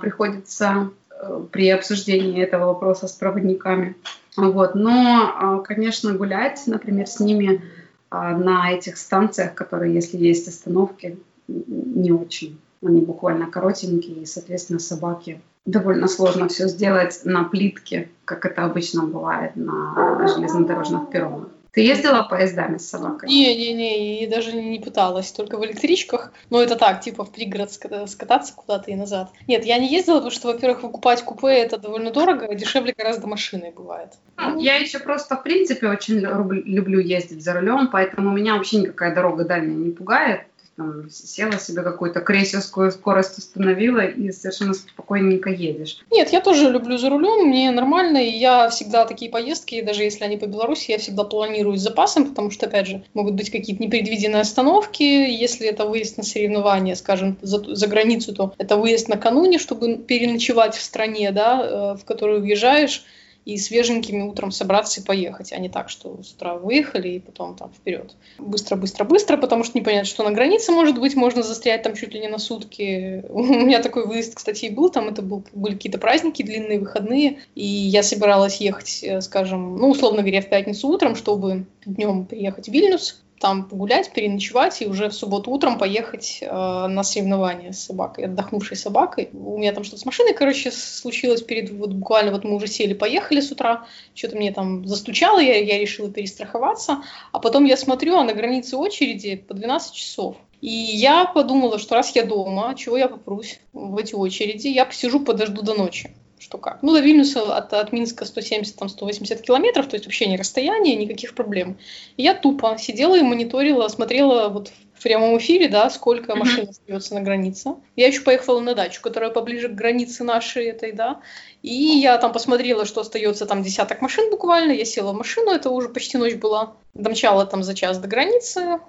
приходится 0.00 0.90
э, 1.10 1.44
при 1.50 1.70
обсуждении 1.70 2.42
этого 2.42 2.66
вопроса 2.66 3.08
с 3.08 3.12
проводниками. 3.12 3.96
Вот. 4.36 4.74
Но, 4.74 5.62
конечно, 5.66 6.12
гулять, 6.12 6.62
например, 6.66 7.06
с 7.06 7.20
ними 7.20 7.62
на 8.10 8.70
этих 8.70 8.98
станциях, 8.98 9.54
которые, 9.54 9.94
если 9.94 10.18
есть 10.18 10.46
остановки, 10.46 11.18
не 11.48 12.12
очень. 12.12 12.58
Они 12.84 13.00
буквально 13.00 13.46
коротенькие, 13.46 14.18
и, 14.18 14.26
соответственно, 14.26 14.78
собаки 14.78 15.40
довольно 15.64 16.06
сложно 16.06 16.48
все 16.48 16.68
сделать 16.68 17.20
на 17.24 17.44
плитке, 17.44 18.08
как 18.24 18.46
это 18.46 18.64
обычно 18.64 19.04
бывает 19.04 19.56
на 19.56 20.26
железнодорожных 20.28 21.10
перронах. 21.10 21.48
Ты 21.76 21.82
ездила 21.82 22.22
поездами 22.22 22.78
с 22.78 22.88
собакой? 22.88 23.28
Не-не-не, 23.28 24.24
и 24.24 24.26
даже 24.26 24.52
не 24.54 24.78
пыталась, 24.78 25.30
только 25.30 25.58
в 25.58 25.64
электричках. 25.66 26.32
Но 26.48 26.62
это 26.62 26.74
так, 26.74 27.02
типа 27.02 27.26
в 27.26 27.30
пригород 27.30 27.70
скататься 27.70 28.54
куда-то 28.54 28.90
и 28.90 28.94
назад. 28.94 29.28
Нет, 29.46 29.66
я 29.66 29.76
не 29.76 29.92
ездила, 29.92 30.14
потому 30.14 30.30
что, 30.30 30.48
во-первых, 30.48 30.82
выкупать 30.82 31.22
купе 31.22 31.48
это 31.48 31.76
довольно 31.76 32.10
дорого, 32.12 32.54
дешевле 32.54 32.94
гораздо 32.96 33.26
машиной 33.26 33.72
бывает. 33.72 34.14
Ну, 34.38 34.58
я 34.58 34.76
еще 34.76 35.00
просто, 35.00 35.36
в 35.36 35.42
принципе, 35.42 35.88
очень 35.88 36.20
люблю 36.20 36.98
ездить 36.98 37.44
за 37.44 37.52
рулем, 37.52 37.90
поэтому 37.92 38.30
меня 38.30 38.54
вообще 38.54 38.78
никакая 38.78 39.14
дорога 39.14 39.44
дальняя 39.44 39.76
не 39.76 39.90
пугает 39.90 40.46
там, 40.76 41.08
села 41.10 41.58
себе 41.58 41.82
какую-то 41.82 42.20
крейсерскую 42.20 42.92
скорость 42.92 43.38
установила 43.38 44.04
и 44.04 44.30
совершенно 44.30 44.74
спокойненько 44.74 45.50
едешь. 45.50 45.98
Нет, 46.10 46.30
я 46.30 46.40
тоже 46.40 46.70
люблю 46.70 46.98
за 46.98 47.08
рулем, 47.08 47.48
мне 47.48 47.70
нормально, 47.70 48.18
и 48.18 48.30
я 48.30 48.68
всегда 48.68 49.06
такие 49.06 49.30
поездки, 49.30 49.80
даже 49.80 50.02
если 50.02 50.24
они 50.24 50.36
по 50.36 50.46
Беларуси, 50.46 50.90
я 50.90 50.98
всегда 50.98 51.24
планирую 51.24 51.78
с 51.78 51.82
запасом, 51.82 52.26
потому 52.26 52.50
что, 52.50 52.66
опять 52.66 52.86
же, 52.86 53.04
могут 53.14 53.34
быть 53.34 53.50
какие-то 53.50 53.82
непредвиденные 53.82 54.42
остановки, 54.42 55.02
если 55.02 55.66
это 55.66 55.86
выезд 55.86 56.18
на 56.18 56.22
соревнования, 56.22 56.94
скажем, 56.94 57.38
за, 57.40 57.62
за 57.74 57.86
границу, 57.86 58.34
то 58.34 58.54
это 58.58 58.76
выезд 58.76 59.08
накануне, 59.08 59.58
чтобы 59.58 59.96
переночевать 59.96 60.74
в 60.74 60.82
стране, 60.82 61.30
да, 61.32 61.94
э, 61.94 61.96
в 61.96 62.04
которую 62.04 62.42
въезжаешь, 62.42 63.04
и 63.46 63.58
свеженькими 63.58 64.22
утром 64.22 64.50
собраться 64.50 65.00
и 65.00 65.04
поехать, 65.04 65.52
а 65.52 65.58
не 65.58 65.68
так, 65.68 65.88
что 65.88 66.20
с 66.20 66.32
утра 66.32 66.56
выехали 66.56 67.10
и 67.10 67.20
потом 67.20 67.54
там 67.54 67.72
вперед. 67.72 68.16
Быстро-быстро-быстро, 68.38 69.36
потому 69.36 69.62
что 69.62 69.78
непонятно, 69.78 70.04
что 70.04 70.24
на 70.24 70.32
границе 70.32 70.72
может 70.72 70.98
быть, 70.98 71.14
можно 71.14 71.44
застрять 71.44 71.84
там 71.84 71.94
чуть 71.94 72.12
ли 72.12 72.18
не 72.18 72.26
на 72.26 72.38
сутки. 72.38 73.24
У 73.30 73.42
меня 73.44 73.80
такой 73.80 74.04
выезд, 74.04 74.34
кстати, 74.34 74.64
и 74.64 74.70
был, 74.70 74.90
там 74.90 75.08
это 75.08 75.22
был, 75.22 75.44
были 75.52 75.74
какие-то 75.74 75.98
праздники, 75.98 76.42
длинные 76.42 76.80
выходные, 76.80 77.38
и 77.54 77.64
я 77.64 78.02
собиралась 78.02 78.60
ехать, 78.60 79.04
э, 79.04 79.20
скажем, 79.20 79.76
ну, 79.76 79.90
условно 79.90 80.22
говоря, 80.22 80.42
в 80.42 80.48
пятницу 80.48 80.88
утром, 80.88 81.14
чтобы 81.14 81.66
днем 81.84 82.26
приехать 82.26 82.68
в 82.68 82.72
Вильнюс, 82.72 83.22
там 83.38 83.68
погулять, 83.68 84.12
переночевать 84.12 84.80
и 84.82 84.86
уже 84.86 85.08
в 85.08 85.14
субботу 85.14 85.50
утром 85.50 85.78
поехать 85.78 86.38
э, 86.40 86.46
на 86.48 87.02
соревнования 87.02 87.72
с 87.72 87.84
собакой, 87.84 88.24
отдохнувшей 88.24 88.76
собакой. 88.76 89.28
У 89.32 89.58
меня 89.58 89.72
там 89.72 89.84
что-то 89.84 90.00
с 90.00 90.06
машиной, 90.06 90.34
короче, 90.34 90.70
случилось 90.70 91.42
перед, 91.42 91.70
вот 91.70 91.92
буквально 91.92 92.32
вот 92.32 92.44
мы 92.44 92.54
уже 92.54 92.66
сели, 92.66 92.94
поехали 92.94 93.40
с 93.40 93.52
утра, 93.52 93.86
что-то 94.14 94.36
мне 94.36 94.52
там 94.52 94.86
застучало, 94.86 95.38
я, 95.38 95.58
я 95.58 95.78
решила 95.78 96.10
перестраховаться, 96.10 97.02
а 97.32 97.38
потом 97.38 97.64
я 97.64 97.76
смотрю, 97.76 98.16
а 98.16 98.24
на 98.24 98.32
границе 98.32 98.76
очереди 98.76 99.36
по 99.36 99.54
12 99.54 99.92
часов. 99.94 100.36
И 100.62 100.70
я 100.70 101.26
подумала, 101.26 101.78
что 101.78 101.94
раз 101.94 102.16
я 102.16 102.24
дома, 102.24 102.74
чего 102.74 102.96
я 102.96 103.08
попрусь 103.08 103.60
в 103.72 103.96
эти 103.98 104.14
очереди, 104.14 104.68
я 104.68 104.86
посижу, 104.86 105.20
подожду 105.20 105.62
до 105.62 105.74
ночи 105.74 106.10
что 106.38 106.58
как. 106.58 106.82
Ну, 106.82 106.92
до 106.92 107.00
Вильнюса 107.00 107.56
от, 107.56 107.72
от 107.72 107.92
Минска 107.92 108.24
170-180 108.24 109.40
километров, 109.40 109.88
то 109.88 109.94
есть 109.94 110.06
вообще 110.06 110.26
не 110.26 110.36
расстояние, 110.36 110.96
никаких 110.96 111.34
проблем. 111.34 111.78
И 112.16 112.22
я 112.22 112.34
тупо 112.34 112.76
сидела 112.78 113.16
и 113.16 113.22
мониторила, 113.22 113.88
смотрела 113.88 114.48
вот 114.48 114.70
в 114.94 115.02
прямом 115.02 115.36
эфире, 115.38 115.68
да, 115.68 115.90
сколько 115.90 116.32
mm-hmm. 116.32 116.38
машин 116.38 116.68
остается 116.68 117.14
на 117.14 117.20
границе. 117.20 117.74
Я 117.96 118.06
еще 118.06 118.22
поехала 118.22 118.60
на 118.60 118.74
дачу, 118.74 119.00
которая 119.02 119.30
поближе 119.30 119.68
к 119.68 119.74
границе 119.74 120.24
нашей 120.24 120.66
этой, 120.66 120.92
да, 120.92 121.20
и 121.62 121.72
я 121.72 122.16
там 122.18 122.32
посмотрела, 122.32 122.84
что 122.84 123.00
остается 123.00 123.46
там 123.46 123.62
десяток 123.62 124.00
машин 124.00 124.30
буквально, 124.30 124.72
я 124.72 124.84
села 124.84 125.12
в 125.12 125.16
машину, 125.16 125.50
это 125.50 125.70
уже 125.70 125.88
почти 125.88 126.18
ночь 126.18 126.34
была, 126.34 126.74
домчала 126.94 127.46
там 127.46 127.62
за 127.62 127.74
час 127.74 127.98
до 127.98 128.08
границы, 128.08 128.80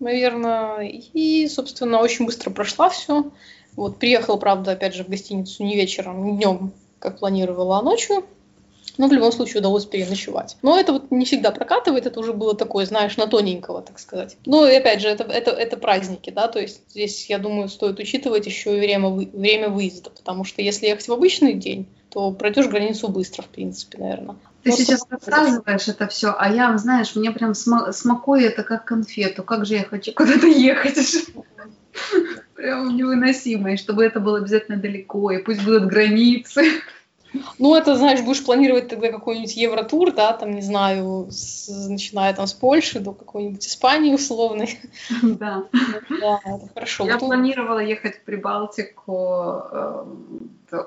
наверное, 0.00 0.82
и, 0.82 1.46
собственно, 1.48 2.00
очень 2.00 2.26
быстро 2.26 2.50
прошла 2.50 2.88
все. 2.88 3.30
Вот, 3.76 3.98
приехала, 3.98 4.36
правда, 4.36 4.72
опять 4.72 4.94
же, 4.94 5.04
в 5.04 5.08
гостиницу 5.08 5.62
не 5.62 5.76
вечером, 5.76 6.24
не 6.24 6.36
днем, 6.36 6.72
как 7.00 7.18
планировала, 7.18 7.78
а 7.78 7.82
ночью. 7.82 8.24
Но 8.98 9.08
в 9.08 9.12
любом 9.12 9.32
случае 9.32 9.60
удалось 9.60 9.86
переночевать. 9.86 10.56
Но 10.62 10.78
это 10.78 10.92
вот 10.92 11.10
не 11.10 11.24
всегда 11.24 11.52
прокатывает, 11.52 12.06
это 12.06 12.20
уже 12.20 12.32
было 12.32 12.54
такое, 12.54 12.84
знаешь, 12.84 13.16
на 13.16 13.26
тоненького, 13.26 13.82
так 13.82 13.98
сказать. 13.98 14.36
Ну 14.44 14.66
и 14.66 14.74
опять 14.74 15.00
же, 15.00 15.08
это, 15.08 15.24
это, 15.24 15.52
это 15.52 15.76
праздники, 15.76 16.30
да, 16.30 16.48
то 16.48 16.60
есть 16.60 16.82
здесь, 16.90 17.30
я 17.30 17.38
думаю, 17.38 17.68
стоит 17.68 17.98
учитывать 17.98 18.46
еще 18.46 18.76
и 18.76 18.80
время, 18.80 19.08
время 19.08 19.68
выезда, 19.70 20.10
потому 20.10 20.44
что 20.44 20.60
если 20.60 20.86
ехать 20.86 21.08
в 21.08 21.12
обычный 21.12 21.54
день, 21.54 21.88
то 22.10 22.30
пройдешь 22.32 22.66
границу 22.66 23.08
быстро, 23.08 23.42
в 23.42 23.48
принципе, 23.48 23.98
наверное. 23.98 24.36
Ты 24.62 24.70
Просто 24.70 24.84
сейчас 24.84 25.06
рассказываешь 25.08 25.88
это 25.88 26.06
все, 26.08 26.34
а 26.36 26.52
я, 26.52 26.76
знаешь, 26.76 27.14
мне 27.16 27.30
прям 27.30 27.54
смакует 27.54 28.52
это 28.52 28.62
как 28.62 28.84
конфету. 28.84 29.42
Как 29.42 29.64
же 29.64 29.76
я 29.76 29.84
хочу 29.84 30.12
куда-то 30.12 30.46
ехать. 30.46 30.98
Прям 32.60 32.94
невыносимо. 32.94 33.72
И 33.72 33.76
чтобы 33.78 34.04
это 34.04 34.20
было 34.20 34.36
обязательно 34.36 34.76
далеко, 34.76 35.30
и 35.30 35.38
пусть 35.38 35.64
будут 35.64 35.86
границы. 35.86 36.82
Ну, 37.58 37.74
это, 37.74 37.96
знаешь, 37.96 38.20
будешь 38.20 38.44
планировать 38.44 38.88
тогда 38.88 39.10
какой-нибудь 39.10 39.56
евротур, 39.56 40.12
да, 40.12 40.34
там, 40.34 40.50
не 40.50 40.60
знаю, 40.60 41.28
с, 41.30 41.68
начиная 41.88 42.34
там 42.34 42.46
с 42.46 42.52
Польши 42.52 43.00
до 43.00 43.12
какой-нибудь 43.12 43.66
Испании 43.66 44.12
условной. 44.12 44.78
Да. 45.22 45.64
Да, 46.10 46.40
это 46.44 46.68
хорошо. 46.74 47.06
Я 47.06 47.16
планировала 47.16 47.78
ехать 47.78 48.16
в 48.16 48.24
Прибалтику 48.24 49.62
э, 49.70 50.04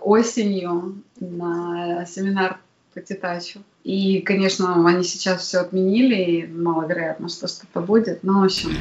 осенью 0.02 1.02
на 1.20 2.06
семинар 2.06 2.60
по 2.94 3.02
Титачу. 3.02 3.62
И, 3.84 4.20
конечно, 4.20 4.88
они 4.88 5.04
сейчас 5.04 5.42
все 5.42 5.60
отменили, 5.60 6.16
и 6.16 6.46
маловероятно, 6.46 7.30
что 7.30 7.48
что-то 7.48 7.80
будет. 7.80 8.24
Но, 8.24 8.42
в 8.42 8.44
общем... 8.44 8.78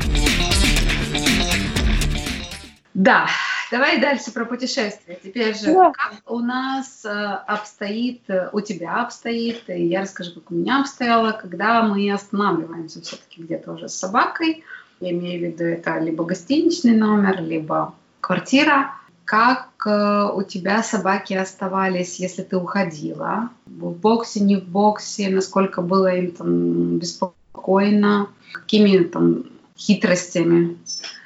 Да, 2.94 3.26
давай 3.70 4.00
дальше 4.00 4.32
про 4.32 4.44
путешествия. 4.44 5.18
Теперь 5.22 5.56
же, 5.56 5.72
да. 5.72 5.92
как 5.92 6.22
у 6.26 6.40
нас 6.40 7.04
э, 7.04 7.08
обстоит, 7.08 8.22
у 8.52 8.60
тебя 8.60 9.02
обстоит, 9.02 9.68
и 9.68 9.86
я 9.86 10.02
расскажу, 10.02 10.34
как 10.34 10.50
у 10.50 10.54
меня 10.54 10.80
обстояло, 10.80 11.32
когда 11.32 11.82
мы 11.82 12.10
останавливаемся 12.12 13.00
все-таки 13.00 13.42
где-то 13.42 13.72
уже 13.72 13.88
с 13.88 13.94
собакой. 13.94 14.64
Я 15.00 15.10
имею 15.10 15.40
в 15.40 15.44
виду, 15.44 15.64
это 15.64 15.98
либо 15.98 16.24
гостиничный 16.24 16.94
номер, 16.94 17.42
либо 17.42 17.94
квартира. 18.20 18.92
Как 19.24 19.68
э, 19.86 20.30
у 20.34 20.42
тебя 20.42 20.82
собаки 20.82 21.32
оставались, 21.32 22.20
если 22.20 22.42
ты 22.42 22.56
уходила? 22.56 23.48
В 23.66 23.92
боксе, 23.92 24.40
не 24.40 24.56
в 24.56 24.64
боксе? 24.64 25.30
Насколько 25.30 25.80
было 25.80 26.14
им 26.14 26.32
там 26.32 26.98
беспокойно? 26.98 28.28
Какими 28.52 29.02
там 29.04 29.44
хитростями 29.76 30.76
э, 30.76 31.21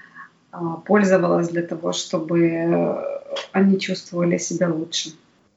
пользовалась 0.87 1.49
для 1.49 1.63
того, 1.63 1.93
чтобы 1.93 2.49
э, 2.49 3.21
они 3.53 3.79
чувствовали 3.79 4.39
себя 4.39 4.69
лучше? 4.69 5.11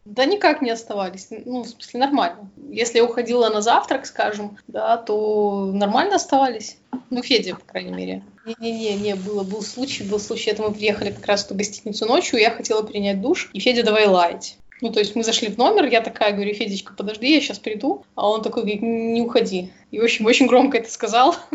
Да 0.05 0.25
никак 0.25 0.61
не 0.61 0.71
оставались. 0.71 1.27
Ну, 1.45 1.63
в 1.63 1.67
смысле, 1.67 1.99
нормально. 1.99 2.49
Если 2.69 2.97
я 2.97 3.05
уходила 3.05 3.49
на 3.49 3.61
завтрак, 3.61 4.05
скажем, 4.05 4.57
да, 4.67 4.97
то 4.97 5.71
нормально 5.73 6.15
оставались. 6.15 6.77
Ну, 7.09 7.21
Федя, 7.21 7.55
по 7.55 7.65
крайней 7.65 7.91
мере. 7.91 8.23
Не-не-не, 8.45 8.95
не 8.95 9.15
было, 9.15 9.43
был 9.43 9.61
случай, 9.61 10.03
был 10.03 10.19
случай, 10.19 10.49
это 10.49 10.63
мы 10.63 10.73
приехали 10.73 11.11
как 11.11 11.25
раз 11.25 11.43
в 11.43 11.49
ту 11.49 11.55
гостиницу 11.55 12.07
ночью, 12.07 12.39
я 12.39 12.49
хотела 12.49 12.81
принять 12.81 13.21
душ, 13.21 13.51
и 13.53 13.59
Федя 13.59 13.83
давай 13.83 14.07
лаять. 14.07 14.57
Ну, 14.81 14.91
то 14.91 14.99
есть 14.99 15.15
мы 15.15 15.23
зашли 15.23 15.49
в 15.49 15.57
номер, 15.57 15.85
я 15.85 16.01
такая 16.01 16.31
говорю, 16.31 16.53
Федечка, 16.53 16.93
подожди, 16.93 17.33
я 17.33 17.41
сейчас 17.41 17.59
приду. 17.59 18.05
А 18.15 18.29
он 18.29 18.41
такой 18.41 18.63
говорит, 18.63 18.81
не 18.81 19.21
уходи. 19.21 19.71
И, 19.91 19.99
в 19.99 20.03
общем, 20.03 20.25
очень 20.25 20.47
громко 20.47 20.77
это 20.77 20.89
сказал. 20.89 21.35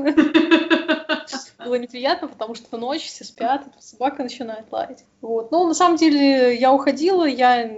было 1.64 1.76
неприятно, 1.76 2.28
потому 2.28 2.54
что 2.54 2.76
ночь, 2.76 3.06
все 3.06 3.25
спят, 3.25 3.64
собака 3.78 4.23
начинает 4.23 4.71
лаять. 4.71 5.04
Вот. 5.21 5.50
Но 5.50 5.66
на 5.66 5.75
самом 5.75 5.97
деле 5.97 6.56
я 6.56 6.73
уходила, 6.73 7.25
я 7.25 7.71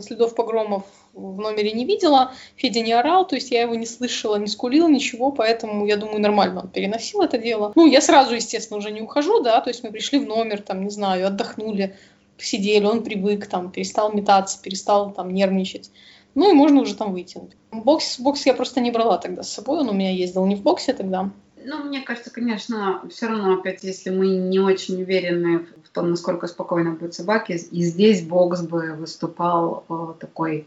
следов 0.00 0.34
погромов 0.34 0.84
в 1.12 1.40
номере 1.40 1.72
не 1.72 1.84
видела, 1.84 2.32
Федя 2.56 2.80
не 2.80 2.92
орал, 2.92 3.26
то 3.26 3.34
есть 3.34 3.50
я 3.50 3.62
его 3.62 3.74
не 3.74 3.86
слышала, 3.86 4.36
не 4.36 4.46
скулил, 4.46 4.88
ничего, 4.88 5.32
поэтому, 5.32 5.86
я 5.86 5.96
думаю, 5.96 6.20
нормально 6.20 6.60
он 6.62 6.68
переносил 6.68 7.22
это 7.22 7.38
дело. 7.38 7.72
Ну, 7.74 7.86
я 7.86 8.00
сразу, 8.00 8.34
естественно, 8.34 8.78
уже 8.78 8.90
не 8.90 9.02
ухожу, 9.02 9.42
да, 9.42 9.60
то 9.60 9.70
есть 9.70 9.82
мы 9.82 9.90
пришли 9.90 10.18
в 10.18 10.26
номер, 10.26 10.62
там, 10.62 10.84
не 10.84 10.90
знаю, 10.90 11.26
отдохнули, 11.26 11.96
сидели, 12.38 12.84
он 12.84 13.02
привык, 13.02 13.46
там, 13.46 13.70
перестал 13.70 14.12
метаться, 14.12 14.62
перестал 14.62 15.12
там 15.12 15.34
нервничать. 15.34 15.90
Ну 16.34 16.50
и 16.50 16.54
можно 16.54 16.82
уже 16.82 16.94
там 16.94 17.12
выйти. 17.12 17.40
Бокс, 17.72 18.20
бокс 18.20 18.46
я 18.46 18.54
просто 18.54 18.80
не 18.80 18.92
брала 18.92 19.18
тогда 19.18 19.42
с 19.42 19.52
собой, 19.52 19.80
он 19.80 19.88
у 19.88 19.92
меня 19.92 20.12
ездил 20.12 20.46
не 20.46 20.54
в 20.54 20.62
боксе 20.62 20.92
тогда. 20.92 21.30
Ну, 21.64 21.84
мне 21.84 22.02
кажется, 22.02 22.30
конечно, 22.30 23.02
все 23.10 23.26
равно, 23.26 23.54
опять, 23.54 23.82
если 23.84 24.10
мы 24.10 24.28
не 24.36 24.58
очень 24.58 25.02
уверены 25.02 25.66
в 25.84 25.88
том, 25.90 26.10
насколько 26.10 26.46
спокойно 26.46 26.92
будет 26.92 27.14
собаки, 27.14 27.52
и 27.52 27.82
здесь 27.82 28.22
бокс 28.22 28.62
бы 28.62 28.94
выступал 28.94 29.84
э, 29.88 30.14
такой 30.20 30.66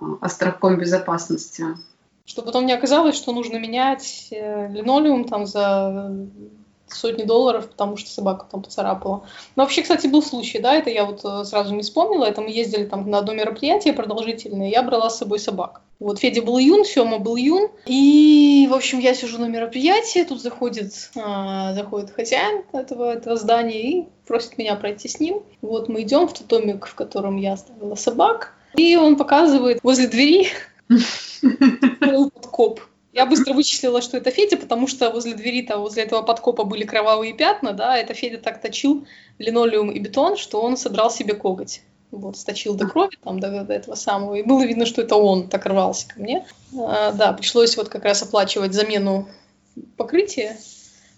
э, 0.00 0.04
остроком 0.20 0.78
безопасности. 0.78 1.64
Что 2.24 2.42
потом 2.42 2.66
не 2.66 2.72
оказалось, 2.72 3.16
что 3.16 3.32
нужно 3.32 3.58
менять 3.58 4.28
э, 4.30 4.68
линолеум 4.68 5.24
там 5.24 5.46
за 5.46 6.14
сотни 6.94 7.24
долларов, 7.24 7.68
потому 7.68 7.96
что 7.96 8.10
собака 8.10 8.46
там 8.50 8.62
поцарапала. 8.62 9.24
Но 9.56 9.62
вообще, 9.62 9.82
кстати, 9.82 10.06
был 10.06 10.22
случай, 10.22 10.58
да, 10.58 10.74
это 10.74 10.90
я 10.90 11.04
вот 11.04 11.24
э, 11.24 11.44
сразу 11.44 11.74
не 11.74 11.82
вспомнила, 11.82 12.24
это 12.24 12.40
мы 12.40 12.50
ездили 12.50 12.84
там 12.84 13.08
на 13.10 13.18
одно 13.18 13.32
мероприятие 13.34 13.94
продолжительное, 13.94 14.68
я 14.68 14.82
брала 14.82 15.10
с 15.10 15.18
собой 15.18 15.38
собак. 15.38 15.82
Вот 15.98 16.18
Федя 16.18 16.42
был 16.42 16.58
юн, 16.58 16.84
Сема 16.84 17.18
был 17.18 17.36
юн, 17.36 17.68
и, 17.86 18.66
в 18.70 18.74
общем, 18.74 18.98
я 18.98 19.14
сижу 19.14 19.38
на 19.38 19.46
мероприятии, 19.46 20.24
тут 20.24 20.42
заходит, 20.42 21.10
а, 21.16 21.74
заходит 21.74 22.10
хозяин 22.10 22.64
этого, 22.72 23.12
этого 23.12 23.36
здания 23.36 23.82
и 23.82 24.08
просит 24.26 24.58
меня 24.58 24.74
пройти 24.74 25.08
с 25.08 25.20
ним. 25.20 25.42
Вот 25.60 25.88
мы 25.88 26.02
идем 26.02 26.26
в 26.26 26.32
тот 26.32 26.48
домик, 26.48 26.86
в 26.86 26.94
котором 26.94 27.36
я 27.36 27.52
оставила 27.52 27.94
собак, 27.94 28.54
и 28.76 28.96
он 28.96 29.16
показывает 29.16 29.78
возле 29.82 30.08
двери 30.08 30.48
подкоп 32.00 32.80
я 33.12 33.26
быстро 33.26 33.52
вычислила, 33.52 34.00
что 34.00 34.16
это 34.16 34.30
Федя, 34.30 34.56
потому 34.56 34.86
что 34.86 35.10
возле 35.10 35.34
двери-то, 35.34 35.78
возле 35.78 36.02
этого 36.04 36.22
подкопа 36.22 36.64
были 36.64 36.84
кровавые 36.84 37.34
пятна, 37.34 37.72
да, 37.72 37.96
это 37.96 38.14
Федя 38.14 38.38
так 38.38 38.60
точил 38.60 39.06
линолеум 39.38 39.90
и 39.90 39.98
бетон, 39.98 40.36
что 40.36 40.62
он 40.62 40.76
содрал 40.76 41.10
себе 41.10 41.34
коготь. 41.34 41.82
Вот, 42.10 42.36
сточил 42.36 42.74
до 42.74 42.86
крови, 42.86 43.16
там, 43.22 43.40
до, 43.40 43.64
до 43.64 43.72
этого 43.72 43.94
самого, 43.94 44.34
и 44.34 44.42
было 44.42 44.62
видно, 44.64 44.84
что 44.84 45.00
это 45.00 45.16
он 45.16 45.48
так 45.48 45.64
рвался 45.64 46.08
ко 46.08 46.20
мне. 46.20 46.46
А, 46.78 47.12
да, 47.12 47.32
пришлось 47.32 47.76
вот 47.76 47.88
как 47.88 48.04
раз 48.04 48.22
оплачивать 48.22 48.74
замену 48.74 49.28
покрытия, 49.96 50.58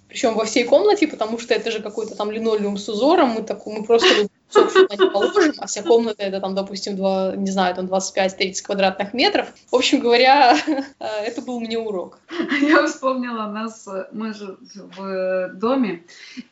причем 0.09 0.35
во 0.35 0.45
всей 0.45 0.63
комнате, 0.65 1.09
потому 1.09 1.41
что 1.41 1.55
это 1.55 1.73
же 1.73 1.81
какой-то 1.81 2.15
там 2.15 2.31
линолеум 2.31 2.77
с 2.77 2.89
узором, 2.89 3.31
мы, 3.31 3.43
так, 3.43 3.67
мы 3.67 3.85
просто 3.85 4.29
собственно, 4.55 4.89
не 4.91 5.11
положим, 5.11 5.55
а 5.59 5.67
вся 5.67 5.83
комната 5.83 6.23
это 6.23 6.41
там, 6.41 6.55
допустим, 6.55 6.97
2, 6.97 7.37
не 7.37 7.51
знаю, 7.51 7.75
там 7.75 7.87
25-30 7.87 8.63
квадратных 8.63 9.13
метров. 9.15 9.49
В 9.71 9.75
общем 9.75 10.01
говоря, 10.01 10.57
это 10.99 11.43
был 11.43 11.61
мне 11.61 11.79
урок. 11.79 12.19
Я 12.61 12.87
вспомнила 12.87 13.47
нас, 13.47 13.89
мы 14.13 14.33
же 14.33 14.57
в 14.97 15.51
доме, 15.55 16.03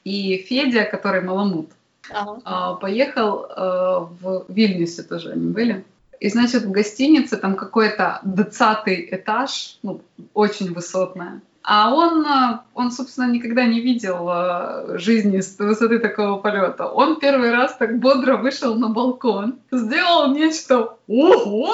и 0.04 0.38
Федя, 0.38 0.84
который 0.84 1.22
маламут, 1.22 1.70
ага. 2.10 2.40
А, 2.44 2.74
поехал 2.74 3.44
э, 3.44 4.06
в 4.20 4.44
Вильнюсе 4.48 5.02
тоже 5.02 5.32
они 5.32 5.50
были. 5.50 5.84
И, 6.20 6.28
значит, 6.28 6.62
в 6.62 6.70
гостинице 6.70 7.36
там 7.36 7.56
какой-то 7.56 8.20
20 8.22 9.12
этаж, 9.12 9.78
ну, 9.82 10.00
очень 10.34 10.72
высотная. 10.72 11.40
А 11.64 11.94
он, 11.94 12.26
э, 12.26 12.58
он, 12.74 12.90
собственно, 12.90 13.30
никогда 13.30 13.64
не 13.66 13.80
видел 13.80 14.28
э, 14.28 14.98
жизни 14.98 15.40
с 15.40 15.58
высоты 15.58 15.98
такого 15.98 16.38
полета. 16.38 16.86
Он 16.88 17.20
первый 17.20 17.50
раз 17.50 17.76
так 17.76 17.98
бодро 18.00 18.36
вышел 18.36 18.74
на 18.74 18.88
балкон, 18.88 19.60
сделал 19.70 20.34
нечто 20.34 20.96
«Ого!» 21.06 21.72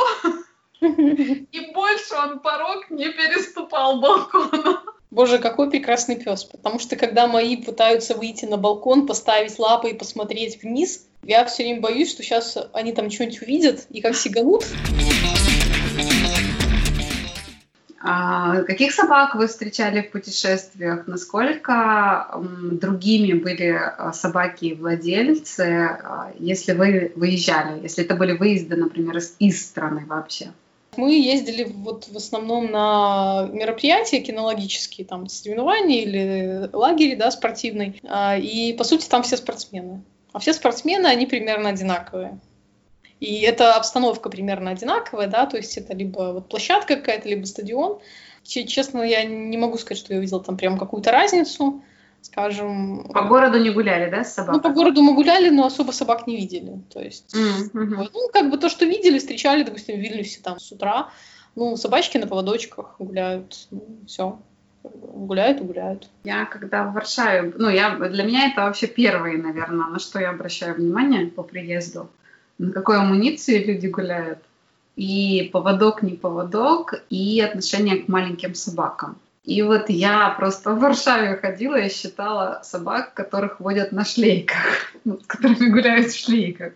И 0.80 1.70
больше 1.74 2.14
он 2.14 2.38
порог 2.40 2.90
не 2.90 3.08
переступал 3.08 4.00
балкона. 4.00 4.82
Боже, 5.10 5.38
какой 5.38 5.70
прекрасный 5.70 6.16
пес. 6.16 6.44
Потому 6.44 6.78
что 6.78 6.96
когда 6.96 7.26
мои 7.26 7.56
пытаются 7.56 8.14
выйти 8.14 8.44
на 8.44 8.58
балкон, 8.58 9.06
поставить 9.06 9.58
лапы 9.58 9.90
и 9.90 9.94
посмотреть 9.94 10.62
вниз, 10.62 11.06
я 11.22 11.44
все 11.46 11.64
время 11.64 11.80
боюсь, 11.80 12.10
что 12.10 12.22
сейчас 12.22 12.58
они 12.72 12.92
там 12.92 13.10
что-нибудь 13.10 13.42
увидят 13.42 13.86
и 13.90 14.00
как 14.00 14.14
сиганут. 14.14 14.66
А 18.00 18.62
каких 18.62 18.92
собак 18.92 19.34
вы 19.34 19.48
встречали 19.48 20.02
в 20.02 20.12
путешествиях? 20.12 21.06
Насколько 21.06 22.30
другими 22.72 23.32
были 23.32 23.76
а, 23.76 24.12
собаки 24.12 24.66
и 24.66 24.74
владельцы, 24.74 25.98
а, 26.02 26.32
если 26.38 26.72
вы 26.72 27.12
выезжали, 27.16 27.82
если 27.82 28.04
это 28.04 28.14
были 28.14 28.32
выезды, 28.32 28.76
например, 28.76 29.16
из, 29.16 29.34
из 29.40 29.66
страны 29.66 30.04
вообще? 30.06 30.52
Мы 30.96 31.14
ездили 31.14 31.64
вот 31.64 32.08
в 32.08 32.16
основном 32.16 32.70
на 32.70 33.48
мероприятия 33.52 34.20
кинологические, 34.20 35.06
там, 35.06 35.28
соревнования 35.28 36.02
или 36.02 36.70
лагеря, 36.72 37.16
да, 37.16 37.30
спортивный. 37.30 38.00
И, 38.40 38.74
по 38.76 38.84
сути, 38.84 39.08
там 39.08 39.22
все 39.22 39.36
спортсмены. 39.36 40.02
А 40.32 40.40
все 40.40 40.52
спортсмены, 40.52 41.06
они 41.06 41.26
примерно 41.26 41.68
одинаковые. 41.68 42.38
И 43.20 43.40
эта 43.40 43.74
обстановка 43.74 44.30
примерно 44.30 44.70
одинаковая, 44.70 45.26
да, 45.26 45.46
то 45.46 45.56
есть 45.56 45.76
это 45.76 45.94
либо 45.94 46.32
вот 46.32 46.48
площадка 46.48 46.96
какая-то, 46.96 47.28
либо 47.28 47.44
стадион. 47.46 47.98
Честно, 48.44 49.02
я 49.02 49.24
не 49.24 49.58
могу 49.58 49.76
сказать, 49.76 49.98
что 49.98 50.12
я 50.12 50.20
увидела 50.20 50.42
там 50.42 50.56
прям 50.56 50.78
какую-то 50.78 51.10
разницу, 51.10 51.82
скажем. 52.22 53.10
По 53.12 53.22
городу 53.22 53.58
не 53.58 53.70
гуляли, 53.70 54.10
да, 54.10 54.24
с 54.24 54.34
собакой? 54.34 54.56
Ну, 54.56 54.62
по 54.62 54.70
городу 54.70 55.02
мы 55.02 55.14
гуляли, 55.14 55.50
но 55.50 55.66
особо 55.66 55.90
собак 55.90 56.26
не 56.26 56.36
видели. 56.36 56.80
То 56.90 57.00
есть, 57.00 57.34
mm-hmm. 57.34 58.08
ну, 58.12 58.28
как 58.32 58.50
бы 58.50 58.56
то, 58.56 58.68
что 58.68 58.86
видели, 58.86 59.18
встречали, 59.18 59.64
допустим, 59.64 59.96
в 59.96 60.00
Вильнюсе 60.00 60.40
там 60.42 60.58
с 60.60 60.70
утра. 60.72 61.10
Ну, 61.56 61.76
собачки 61.76 62.18
на 62.18 62.28
поводочках 62.28 62.94
гуляют, 62.98 63.66
ну, 63.70 63.84
все 64.06 64.38
гуляют 64.84 65.60
и 65.60 65.64
гуляют. 65.64 66.08
Я 66.24 66.44
когда 66.44 66.84
в 66.84 66.94
Варшаве, 66.94 67.52
ну, 67.56 67.68
я, 67.68 67.96
для 67.96 68.22
меня 68.22 68.50
это 68.50 68.62
вообще 68.62 68.86
первые, 68.86 69.36
наверное, 69.38 69.88
на 69.88 69.98
что 69.98 70.20
я 70.20 70.30
обращаю 70.30 70.76
внимание 70.76 71.26
по 71.26 71.42
приезду 71.42 72.08
на 72.58 72.72
какой 72.72 72.98
амуниции 72.98 73.62
люди 73.62 73.86
гуляют, 73.86 74.38
и 74.96 75.48
поводок, 75.52 76.02
не 76.02 76.14
поводок, 76.14 76.94
и 77.08 77.40
отношение 77.40 78.02
к 78.02 78.08
маленьким 78.08 78.54
собакам. 78.54 79.16
И 79.44 79.62
вот 79.62 79.88
я 79.88 80.28
просто 80.30 80.74
в 80.74 80.80
Варшаве 80.80 81.36
ходила 81.36 81.76
и 81.76 81.88
считала 81.88 82.60
собак, 82.62 83.14
которых 83.14 83.60
водят 83.60 83.92
на 83.92 84.04
шлейках, 84.04 84.92
с 85.04 85.26
которыми 85.26 85.70
гуляют 85.70 86.08
в 86.08 86.18
шлейках. 86.18 86.72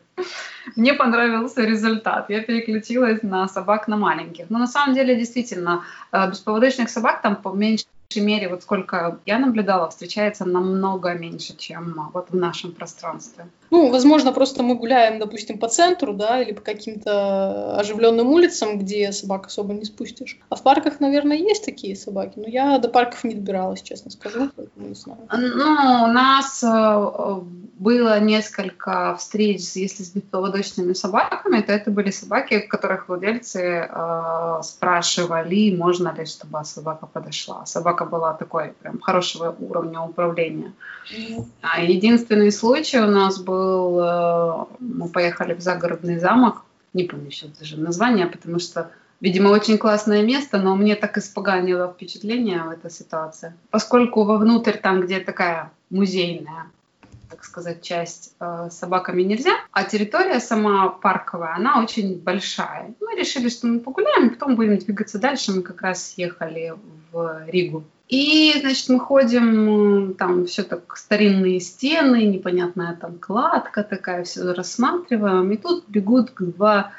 Мне 0.76 0.94
понравился 0.94 1.62
результат. 1.62 2.30
Я 2.30 2.40
переключилась 2.40 3.22
на 3.22 3.48
собак 3.48 3.88
на 3.88 3.96
маленьких. 3.96 4.48
Но 4.48 4.58
на 4.58 4.66
самом 4.66 4.94
деле, 4.94 5.16
действительно, 5.16 5.84
э, 6.12 6.30
бесповодочных 6.30 6.88
собак 6.88 7.20
там 7.20 7.36
поменьше 7.36 7.84
мере, 8.16 8.48
вот 8.48 8.62
сколько 8.62 9.18
я 9.26 9.38
наблюдала, 9.38 9.88
встречается 9.88 10.44
намного 10.44 11.12
меньше, 11.14 11.56
чем 11.56 12.10
вот 12.12 12.30
в 12.30 12.36
нашем 12.36 12.72
пространстве. 12.72 13.46
Ну, 13.72 13.90
возможно, 13.90 14.32
просто 14.32 14.62
мы 14.62 14.74
гуляем, 14.74 15.18
допустим, 15.18 15.56
по 15.56 15.66
центру, 15.66 16.12
да, 16.12 16.42
или 16.42 16.52
по 16.52 16.60
каким-то 16.60 17.78
оживленным 17.78 18.28
улицам, 18.28 18.78
где 18.78 19.10
собак 19.12 19.46
особо 19.46 19.72
не 19.72 19.86
спустишь. 19.86 20.38
А 20.50 20.56
в 20.56 20.62
парках, 20.62 21.00
наверное, 21.00 21.38
есть 21.38 21.64
такие 21.64 21.96
собаки, 21.96 22.34
но 22.36 22.46
я 22.46 22.76
до 22.78 22.90
парков 22.90 23.24
не 23.24 23.34
добиралась, 23.34 23.80
честно 23.80 24.10
скажу, 24.10 24.50
поэтому 24.54 24.88
не 24.88 24.94
знаю. 24.94 25.20
Ну, 25.32 26.04
у 26.04 26.12
нас 26.12 26.62
э, 26.62 27.40
было 27.78 28.20
несколько 28.20 29.16
встреч, 29.16 29.62
если 29.74 30.02
с 30.02 30.10
беспроводочными 30.10 30.92
собаками, 30.92 31.62
то 31.62 31.72
это 31.72 31.90
были 31.90 32.10
собаки, 32.10 32.60
которых 32.60 33.08
владельцы 33.08 33.88
э, 33.88 34.60
спрашивали, 34.62 35.74
можно 35.74 36.14
ли, 36.14 36.26
чтобы 36.26 36.62
собака 36.64 37.06
подошла. 37.06 37.64
Собака 37.64 38.04
была 38.04 38.34
такой 38.34 38.74
прям 38.82 39.00
хорошего 39.00 39.56
уровня 39.58 40.02
управления. 40.02 40.74
Mm-hmm. 41.10 41.86
Единственный 41.86 42.52
случай 42.52 42.98
у 42.98 43.06
нас 43.06 43.40
был 43.40 43.61
был, 43.62 44.00
э, 44.00 44.64
мы 44.80 45.08
поехали 45.08 45.54
в 45.54 45.60
загородный 45.60 46.18
замок, 46.18 46.64
не 46.92 47.04
помню 47.04 47.30
сейчас 47.30 47.50
даже 47.50 47.76
название, 47.78 48.26
потому 48.26 48.58
что, 48.58 48.90
видимо, 49.20 49.48
очень 49.48 49.78
классное 49.78 50.22
место, 50.22 50.58
но 50.58 50.76
мне 50.76 50.96
так 50.96 51.18
испоганило 51.18 51.88
впечатление 51.88 52.62
в 52.62 52.70
этой 52.70 52.90
ситуации. 52.90 53.52
Поскольку 53.70 54.24
вовнутрь 54.24 54.76
там, 54.76 55.00
где 55.00 55.20
такая 55.20 55.70
музейная 55.90 56.66
так 57.30 57.44
сказать, 57.44 57.80
часть 57.80 58.34
э, 58.40 58.68
собаками 58.70 59.22
нельзя, 59.22 59.52
а 59.70 59.84
территория 59.84 60.38
сама 60.38 60.90
парковая, 60.90 61.54
она 61.54 61.82
очень 61.82 62.20
большая. 62.20 62.94
Мы 63.00 63.16
решили, 63.18 63.48
что 63.48 63.66
мы 63.66 63.80
погуляем, 63.80 64.28
потом 64.28 64.54
будем 64.54 64.76
двигаться 64.76 65.18
дальше. 65.18 65.52
Мы 65.52 65.62
как 65.62 65.80
раз 65.80 66.12
ехали 66.18 66.74
в 67.10 67.46
Ригу. 67.46 67.84
И, 68.12 68.52
значит, 68.60 68.90
мы 68.90 69.00
ходим, 69.00 70.12
там 70.18 70.44
все 70.44 70.64
так 70.64 70.98
старинные 70.98 71.60
стены, 71.60 72.26
непонятная 72.26 72.94
там 72.94 73.18
кладка 73.18 73.82
такая, 73.82 74.24
все 74.24 74.52
рассматриваем. 74.52 75.50
И 75.50 75.56
тут 75.56 75.88
бегут 75.88 76.32
два 76.38 76.92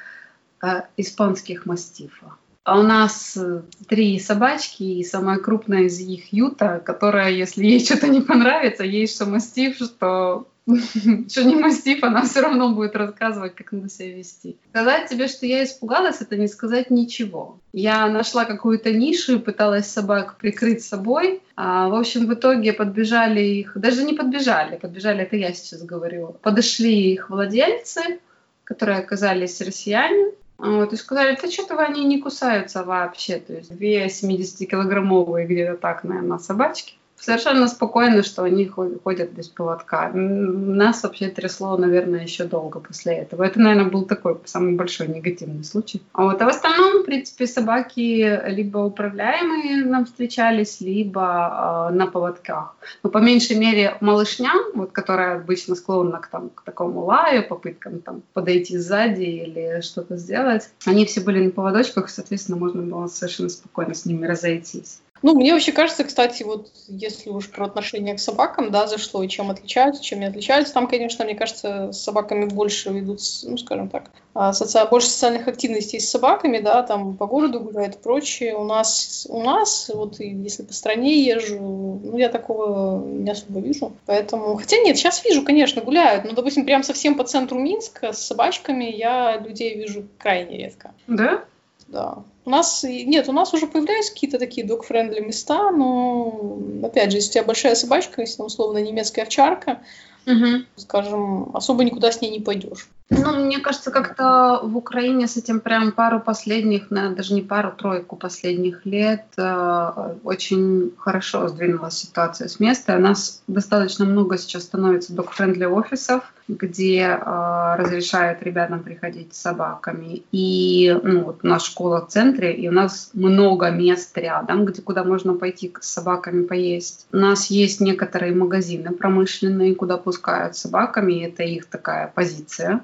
э, 0.64 0.82
испанских 0.98 1.68
мастифа. 1.68 2.34
А 2.64 2.80
у 2.80 2.82
нас 2.82 3.38
э, 3.38 3.62
три 3.88 4.18
собачки, 4.18 4.82
и 4.82 5.04
самая 5.04 5.38
крупная 5.38 5.84
из 5.84 6.00
них 6.00 6.34
Юта, 6.34 6.82
которая, 6.84 7.30
если 7.30 7.64
ей 7.64 7.86
что-то 7.86 8.08
не 8.08 8.22
понравится, 8.22 8.84
ей 8.84 9.08
что 9.08 9.28
мастиф, 9.28 9.76
что 9.76 10.48
что 11.28 11.44
не 11.44 11.56
мастиф, 11.56 12.04
она 12.04 12.24
все 12.24 12.42
равно 12.42 12.74
будет 12.74 12.96
рассказывать, 12.96 13.56
как 13.56 13.72
надо 13.74 13.90
себя 13.90 14.16
вести. 14.16 14.58
Сказать 14.70 15.10
тебе, 15.10 15.28
что 15.28 15.46
я 15.46 15.64
испугалась, 15.64 16.22
это 16.22 16.38
не 16.38 16.48
сказать 16.48 16.90
ничего. 16.90 17.60
Я 17.74 18.08
нашла 18.08 18.46
какую-то 18.46 18.92
нишу 18.94 19.36
и 19.36 19.40
пыталась 19.40 19.88
собак 19.88 20.38
прикрыть 20.38 20.84
собой. 20.84 21.42
А, 21.56 21.90
в 21.90 21.96
общем, 21.96 22.28
в 22.28 22.34
итоге 22.34 22.72
подбежали 22.72 23.42
их, 23.42 23.74
даже 23.76 24.04
не 24.04 24.14
подбежали, 24.14 24.78
подбежали, 24.78 25.24
это 25.24 25.36
я 25.36 25.54
сейчас 25.54 25.84
говорю, 25.84 26.38
подошли 26.42 27.14
их 27.14 27.30
владельцы, 27.30 28.20
которые 28.64 29.00
оказались 29.00 29.60
россияне, 29.60 30.32
вот, 30.58 30.94
и 30.94 30.96
сказали, 30.96 31.38
да 31.42 31.52
что-то 31.52 31.78
они 31.78 32.06
не 32.06 32.22
кусаются 32.22 32.84
вообще. 32.84 33.40
То 33.40 33.54
есть 33.54 33.76
две 33.76 34.06
70-килограммовые 34.06 35.46
где-то 35.46 35.76
так, 35.76 36.06
наверное, 36.06 36.38
собачки 36.38 36.96
совершенно 37.20 37.68
спокойно, 37.68 38.24
что 38.24 38.44
они 38.44 38.66
ходят 38.66 39.32
без 39.32 39.48
поводка. 39.48 40.12
Нас 40.14 41.04
вообще 41.04 41.30
трясло, 41.30 41.78
наверное, 41.78 42.24
еще 42.24 42.44
долго 42.44 42.80
после 42.80 43.14
этого. 43.14 43.44
Это, 43.44 43.60
наверное, 43.60 43.90
был 43.90 44.06
такой 44.06 44.38
самый 44.46 44.74
большой 44.74 45.08
негативный 45.08 45.64
случай. 45.64 46.02
А 46.14 46.26
вот 46.26 46.42
а 46.42 46.46
в 46.46 46.50
остальном, 46.50 47.02
в 47.02 47.06
принципе, 47.06 47.48
собаки 47.48 48.50
либо 48.50 48.80
управляемые 48.80 49.86
нам 49.86 50.06
встречались, 50.06 50.82
либо 50.82 51.90
э, 51.92 51.94
на 51.94 52.08
поводках. 52.08 52.76
Но 53.04 53.10
по 53.10 53.20
меньшей 53.20 53.58
мере 53.58 53.98
малышня, 54.02 54.52
вот, 54.74 54.92
которая 54.92 55.38
обычно 55.38 55.76
склонна 55.76 56.20
к, 56.20 56.28
там, 56.28 56.50
к 56.50 56.64
такому 56.64 57.06
лаю, 57.06 57.48
попыткам 57.48 58.00
там, 58.00 58.22
подойти 58.34 58.78
сзади 58.78 59.24
или 59.24 59.82
что-то 59.82 60.18
сделать, 60.18 60.70
они 60.86 61.06
все 61.06 61.22
были 61.22 61.46
на 61.46 61.52
поводочках, 61.52 62.10
соответственно, 62.10 62.58
можно 62.58 62.82
было 62.82 63.08
совершенно 63.08 63.50
спокойно 63.50 63.94
с 63.94 64.06
ними 64.06 64.26
разойтись. 64.26 65.03
Ну, 65.24 65.34
мне 65.36 65.54
вообще 65.54 65.72
кажется, 65.72 66.04
кстати, 66.04 66.44
вот 66.44 66.70
если 66.88 67.30
уж 67.30 67.50
про 67.50 67.66
отношение 67.66 68.14
к 68.14 68.20
собакам, 68.20 68.72
да, 68.72 68.88
зашло, 68.88 69.24
и 69.24 69.30
чем 69.30 69.50
отличаются, 69.50 70.04
чем 70.04 70.20
не 70.20 70.26
отличаются, 70.26 70.74
там, 70.74 70.86
конечно, 70.86 71.24
мне 71.24 71.34
кажется, 71.34 71.94
с 71.94 72.02
собаками 72.02 72.44
больше 72.44 72.90
ведут, 72.90 73.22
ну, 73.44 73.58
скажем 73.58 73.88
так, 73.88 74.12
а, 74.34 74.52
соци... 74.52 74.78
больше 74.92 75.08
социальных 75.08 75.48
активностей 75.48 76.02
с 76.02 76.10
собаками, 76.10 76.60
да, 76.60 76.84
там 76.84 77.16
по 77.16 77.26
городу 77.26 77.62
гуляют 77.62 77.96
и 77.96 78.00
прочее. 78.00 78.58
У 78.58 78.66
нас, 78.66 79.26
у 79.30 79.42
нас, 79.42 79.90
вот 79.94 80.20
если 80.20 80.64
по 80.64 80.74
стране 80.74 81.24
езжу, 81.24 82.02
ну, 82.04 82.18
я 82.18 82.28
такого 82.28 83.02
не 83.02 83.32
особо 83.32 83.62
вижу. 83.62 83.94
Поэтому, 84.06 84.58
хотя 84.58 84.78
нет, 84.80 84.98
сейчас 84.98 85.24
вижу, 85.24 85.44
конечно, 85.44 85.82
гуляют, 85.82 86.26
но, 86.26 86.34
допустим, 86.34 86.66
прям 86.66 86.84
совсем 86.84 87.16
по 87.16 87.24
центру 87.24 87.58
Минска 87.58 88.12
с 88.12 88.22
собачками 88.22 88.84
я 88.84 89.38
людей 89.38 89.74
вижу 89.76 90.06
крайне 90.18 90.58
редко. 90.58 90.94
Да? 91.08 91.46
Да. 91.88 92.24
У 92.46 92.50
нас, 92.50 92.84
нет, 92.84 93.30
у 93.30 93.32
нас 93.32 93.54
уже 93.54 93.68
появляются 93.68 94.14
какие-то 94.14 94.38
такие 94.38 94.68
dog-friendly 94.68 95.22
места, 95.22 95.72
но, 95.72 96.60
опять 96.84 97.12
же, 97.12 97.18
если 97.18 97.30
у 97.30 97.34
тебя 97.34 97.44
большая 97.46 97.76
собачка, 97.76 98.22
если, 98.22 98.42
условно, 98.42 98.80
немецкая 98.80 99.22
овчарка, 99.22 99.82
угу. 100.26 100.66
скажем, 100.76 101.56
особо 101.56 101.84
никуда 101.84 102.12
с 102.12 102.22
ней 102.22 102.32
не 102.32 102.42
пойдешь. 102.42 102.90
Ну, 103.10 103.46
мне 103.46 103.60
кажется, 103.60 103.92
как-то 103.92 104.62
в 104.64 104.78
Украине 104.78 105.28
с 105.28 105.38
этим 105.38 105.60
прям 105.60 105.92
пару 105.92 106.20
последних, 106.20 106.90
наверное, 106.90 107.18
даже 107.18 107.34
не 107.34 107.42
пару, 107.42 107.72
тройку 107.72 108.16
последних 108.16 108.86
лет 108.86 109.26
э, 109.38 110.16
очень 110.24 110.94
хорошо 110.98 111.48
сдвинулась 111.50 111.98
ситуация 111.98 112.48
с 112.48 112.60
места. 112.60 112.96
У 112.96 113.00
нас 113.00 113.44
достаточно 113.48 114.06
много 114.06 114.38
сейчас 114.38 114.64
становится 114.64 115.14
док-френдли 115.14 115.66
офисов, 115.66 116.34
где 116.48 117.02
э, 117.02 117.76
разрешают 117.78 118.42
ребятам 118.42 118.82
приходить 118.84 119.36
с 119.36 119.42
собаками. 119.42 120.24
И 120.32 120.98
ну, 121.04 121.26
вот 121.26 121.40
у 121.44 121.48
нас 121.48 121.66
школа 121.66 122.06
в 122.06 122.08
центре, 122.08 122.54
и 122.54 122.68
у 122.70 122.72
нас 122.72 123.12
много 123.14 123.70
мест 123.70 124.18
рядом, 124.18 124.66
где 124.66 124.82
куда 124.82 125.04
можно 125.04 125.34
пойти 125.34 125.74
с 125.80 125.88
собаками 125.88 126.46
поесть. 126.46 127.06
У 127.12 127.18
нас 127.18 127.48
есть 127.48 127.82
некоторые 127.82 128.34
магазины 128.34 128.92
промышленные, 128.92 129.76
куда 129.76 129.98
пускают 129.98 130.56
собаками, 130.56 131.14
и 131.14 131.26
это 131.26 131.44
их 131.44 131.66
такая 131.66 132.12
позиция. 132.14 132.82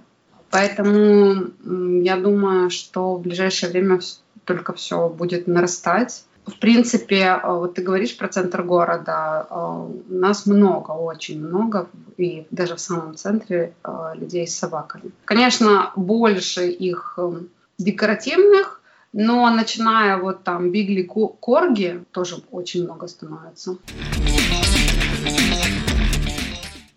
Поэтому 0.51 1.51
я 2.01 2.17
думаю, 2.17 2.69
что 2.69 3.15
в 3.15 3.21
ближайшее 3.21 3.71
время 3.71 3.99
только 4.45 4.73
все 4.73 5.09
будет 5.09 5.47
нарастать. 5.47 6.23
В 6.45 6.57
принципе, 6.59 7.39
э, 7.41 7.41
вот 7.45 7.75
ты 7.75 7.83
говоришь 7.83 8.17
про 8.17 8.27
центр 8.27 8.63
города, 8.63 9.45
э, 9.49 9.87
нас 10.07 10.47
много, 10.47 10.91
очень 10.91 11.45
много, 11.45 11.87
и 12.17 12.47
даже 12.49 12.75
в 12.75 12.79
самом 12.79 13.15
центре 13.15 13.73
э, 13.83 14.11
людей 14.15 14.47
с 14.47 14.57
собаками. 14.57 15.11
Конечно, 15.25 15.91
больше 15.95 16.67
их 16.67 17.19
декоративных, 17.77 18.81
но 19.13 19.49
начиная 19.51 20.17
вот 20.17 20.43
там 20.43 20.71
Бигли 20.71 21.03
Корги 21.03 22.03
тоже 22.11 22.37
очень 22.51 22.85
много 22.85 23.07
становится. 23.07 23.77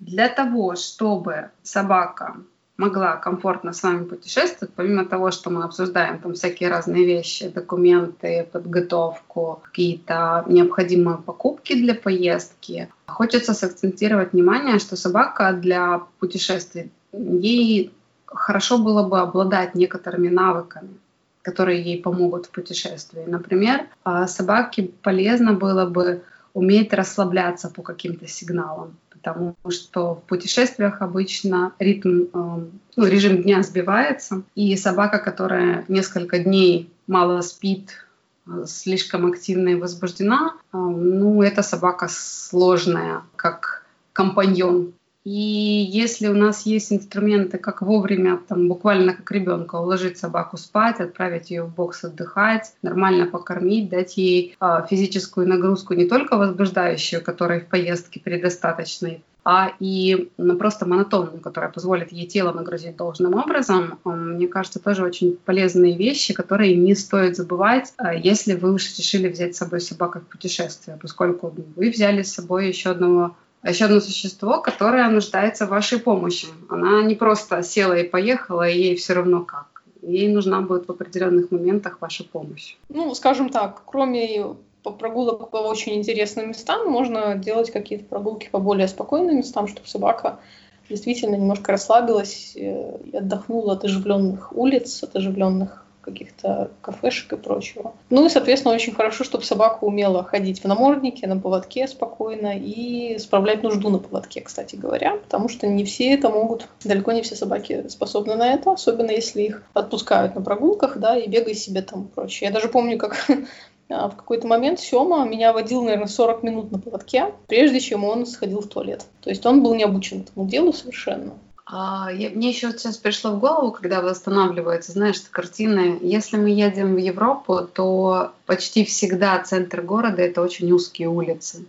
Для 0.00 0.28
того, 0.28 0.76
чтобы 0.76 1.50
собака 1.62 2.36
могла 2.82 3.16
комфортно 3.16 3.72
с 3.72 3.82
вами 3.82 4.04
путешествовать, 4.04 4.74
помимо 4.74 5.04
того, 5.04 5.30
что 5.30 5.50
мы 5.50 5.64
обсуждаем 5.64 6.18
там 6.18 6.32
всякие 6.34 6.68
разные 6.68 7.04
вещи, 7.04 7.48
документы, 7.48 8.48
подготовку, 8.52 9.60
какие-то 9.64 10.44
необходимые 10.48 11.18
покупки 11.18 11.74
для 11.74 11.94
поездки, 11.94 12.88
хочется 13.06 13.54
сакцентировать 13.54 14.32
внимание, 14.32 14.78
что 14.78 14.96
собака 14.96 15.52
для 15.52 16.02
путешествий, 16.18 16.90
ей 17.12 17.92
хорошо 18.26 18.78
было 18.78 19.08
бы 19.08 19.20
обладать 19.20 19.74
некоторыми 19.74 20.28
навыками, 20.28 20.96
которые 21.42 21.82
ей 21.82 22.02
помогут 22.02 22.46
в 22.46 22.50
путешествии. 22.50 23.24
Например, 23.26 23.86
а, 24.04 24.26
собаке 24.26 24.90
полезно 25.02 25.52
было 25.52 25.86
бы 25.86 26.22
уметь 26.54 26.92
расслабляться 26.92 27.68
по 27.68 27.82
каким-то 27.82 28.26
сигналам 28.26 28.96
потому 29.22 29.56
что 29.70 30.16
в 30.16 30.22
путешествиях 30.22 31.00
обычно 31.00 31.72
ритм, 31.78 32.24
эм, 32.34 32.80
ну, 32.96 33.06
режим 33.06 33.42
дня 33.42 33.62
сбивается, 33.62 34.42
и 34.54 34.76
собака, 34.76 35.18
которая 35.18 35.84
несколько 35.88 36.40
дней 36.40 36.90
мало 37.06 37.40
спит, 37.42 38.06
э, 38.46 38.64
слишком 38.66 39.26
активна 39.26 39.70
и 39.70 39.74
возбуждена, 39.76 40.54
эм, 40.72 41.20
ну, 41.20 41.42
эта 41.42 41.62
собака 41.62 42.08
сложная, 42.10 43.22
как 43.36 43.84
компаньон 44.12 44.92
и 45.24 45.30
если 45.30 46.26
у 46.26 46.34
нас 46.34 46.66
есть 46.66 46.92
инструменты, 46.92 47.58
как 47.58 47.80
вовремя, 47.80 48.40
там, 48.48 48.68
буквально 48.68 49.14
как 49.14 49.30
ребенка, 49.30 49.76
уложить 49.76 50.18
собаку 50.18 50.56
спать, 50.56 50.98
отправить 50.98 51.50
ее 51.50 51.62
в 51.62 51.72
бокс 51.72 52.02
отдыхать, 52.02 52.74
нормально 52.82 53.26
покормить, 53.26 53.88
дать 53.88 54.16
ей 54.16 54.56
э, 54.60 54.86
физическую 54.90 55.46
нагрузку 55.46 55.94
не 55.94 56.06
только 56.06 56.36
возбуждающую, 56.36 57.22
которой 57.22 57.60
в 57.60 57.68
поездке 57.68 58.18
предостаточной, 58.18 59.22
а 59.44 59.72
и 59.78 60.30
ну, 60.38 60.56
просто 60.56 60.86
монотонную, 60.86 61.40
которая 61.40 61.70
позволит 61.70 62.10
ей 62.10 62.26
тело 62.26 62.52
нагрузить 62.52 62.96
должным 62.96 63.34
образом, 63.34 63.98
мне 64.04 64.48
кажется, 64.48 64.80
тоже 64.80 65.04
очень 65.04 65.36
полезные 65.44 65.96
вещи, 65.96 66.34
которые 66.34 66.76
не 66.76 66.94
стоит 66.96 67.36
забывать, 67.36 67.92
а, 67.96 68.14
если 68.14 68.54
вы 68.54 68.72
уж 68.72 68.96
решили 68.98 69.28
взять 69.28 69.54
с 69.54 69.58
собой 69.58 69.80
собаку 69.80 70.20
в 70.20 70.26
путешествие, 70.26 70.98
поскольку 71.00 71.54
вы 71.76 71.90
взяли 71.90 72.22
с 72.22 72.34
собой 72.34 72.68
еще 72.68 72.90
одного 72.90 73.36
а 73.51 73.51
еще 73.70 73.84
одно 73.84 74.00
существо, 74.00 74.60
которое 74.60 75.08
нуждается 75.08 75.66
в 75.66 75.70
вашей 75.70 75.98
помощи. 75.98 76.48
Она 76.68 77.02
не 77.02 77.14
просто 77.14 77.62
села 77.62 77.94
и 77.94 78.08
поехала, 78.08 78.68
и 78.68 78.78
ей 78.78 78.96
все 78.96 79.14
равно 79.14 79.44
как. 79.44 79.82
Ей 80.02 80.28
нужна 80.28 80.60
будет 80.62 80.88
в 80.88 80.90
определенных 80.90 81.52
моментах 81.52 81.98
ваша 82.00 82.24
помощь. 82.24 82.76
Ну, 82.88 83.14
скажем 83.14 83.50
так, 83.50 83.82
кроме 83.86 84.56
прогулок 84.82 85.50
по 85.50 85.58
очень 85.58 85.94
интересным 85.94 86.48
местам, 86.48 86.88
можно 86.88 87.36
делать 87.36 87.70
какие-то 87.70 88.04
прогулки 88.04 88.48
по 88.50 88.58
более 88.58 88.88
спокойным 88.88 89.36
местам, 89.36 89.68
чтобы 89.68 89.86
собака 89.86 90.40
действительно 90.88 91.36
немножко 91.36 91.72
расслабилась 91.72 92.52
э, 92.56 92.98
и 93.12 93.16
отдохнула 93.16 93.74
от 93.74 93.84
оживленных 93.84 94.52
улиц, 94.56 95.02
от 95.04 95.14
оживленных 95.14 95.81
каких-то 96.02 96.70
кафешек 96.80 97.32
и 97.32 97.36
прочего. 97.36 97.94
Ну 98.10 98.26
и, 98.26 98.28
соответственно, 98.28 98.74
очень 98.74 98.92
хорошо, 98.92 99.24
чтобы 99.24 99.44
собака 99.44 99.84
умела 99.84 100.24
ходить 100.24 100.60
в 100.60 100.64
наморднике, 100.66 101.26
на 101.26 101.38
поводке 101.38 101.86
спокойно 101.86 102.58
и 102.58 103.18
справлять 103.18 103.62
нужду 103.62 103.88
на 103.88 103.98
поводке, 103.98 104.40
кстати 104.40 104.76
говоря, 104.76 105.16
потому 105.16 105.48
что 105.48 105.66
не 105.66 105.84
все 105.84 106.12
это 106.12 106.28
могут, 106.28 106.68
далеко 106.84 107.12
не 107.12 107.22
все 107.22 107.36
собаки 107.36 107.88
способны 107.88 108.34
на 108.34 108.52
это, 108.52 108.72
особенно 108.72 109.10
если 109.10 109.42
их 109.42 109.62
отпускают 109.72 110.34
на 110.34 110.42
прогулках, 110.42 110.98
да, 110.98 111.16
и 111.16 111.28
бегай 111.28 111.54
себе 111.54 111.82
там 111.82 112.04
и 112.04 112.08
прочее. 112.08 112.48
Я 112.48 112.54
даже 112.54 112.68
помню, 112.68 112.98
как 112.98 113.28
а, 113.88 114.08
в 114.08 114.16
какой-то 114.16 114.46
момент 114.46 114.80
Сёма 114.80 115.24
меня 115.24 115.52
водил, 115.52 115.82
наверное, 115.82 116.08
40 116.08 116.42
минут 116.42 116.72
на 116.72 116.78
поводке, 116.78 117.32
прежде 117.46 117.80
чем 117.80 118.04
он 118.04 118.26
сходил 118.26 118.60
в 118.60 118.66
туалет. 118.66 119.06
То 119.20 119.30
есть 119.30 119.46
он 119.46 119.62
был 119.62 119.74
не 119.74 119.84
обучен 119.84 120.22
этому 120.22 120.46
делу 120.46 120.72
совершенно. 120.72 121.32
А, 121.64 122.10
я, 122.12 122.30
мне 122.30 122.50
еще 122.50 122.72
сейчас 122.72 122.96
пришло 122.96 123.32
в 123.32 123.38
голову, 123.38 123.72
когда 123.72 124.02
восстанавливается, 124.02 124.92
знаешь, 124.92 125.20
картины. 125.30 125.98
Если 126.00 126.36
мы 126.36 126.50
едем 126.50 126.94
в 126.94 126.98
Европу, 126.98 127.60
то 127.72 128.32
почти 128.46 128.84
всегда 128.84 129.42
центр 129.42 129.82
города 129.82 130.22
это 130.22 130.42
очень 130.42 130.70
узкие 130.72 131.08
улицы. 131.08 131.64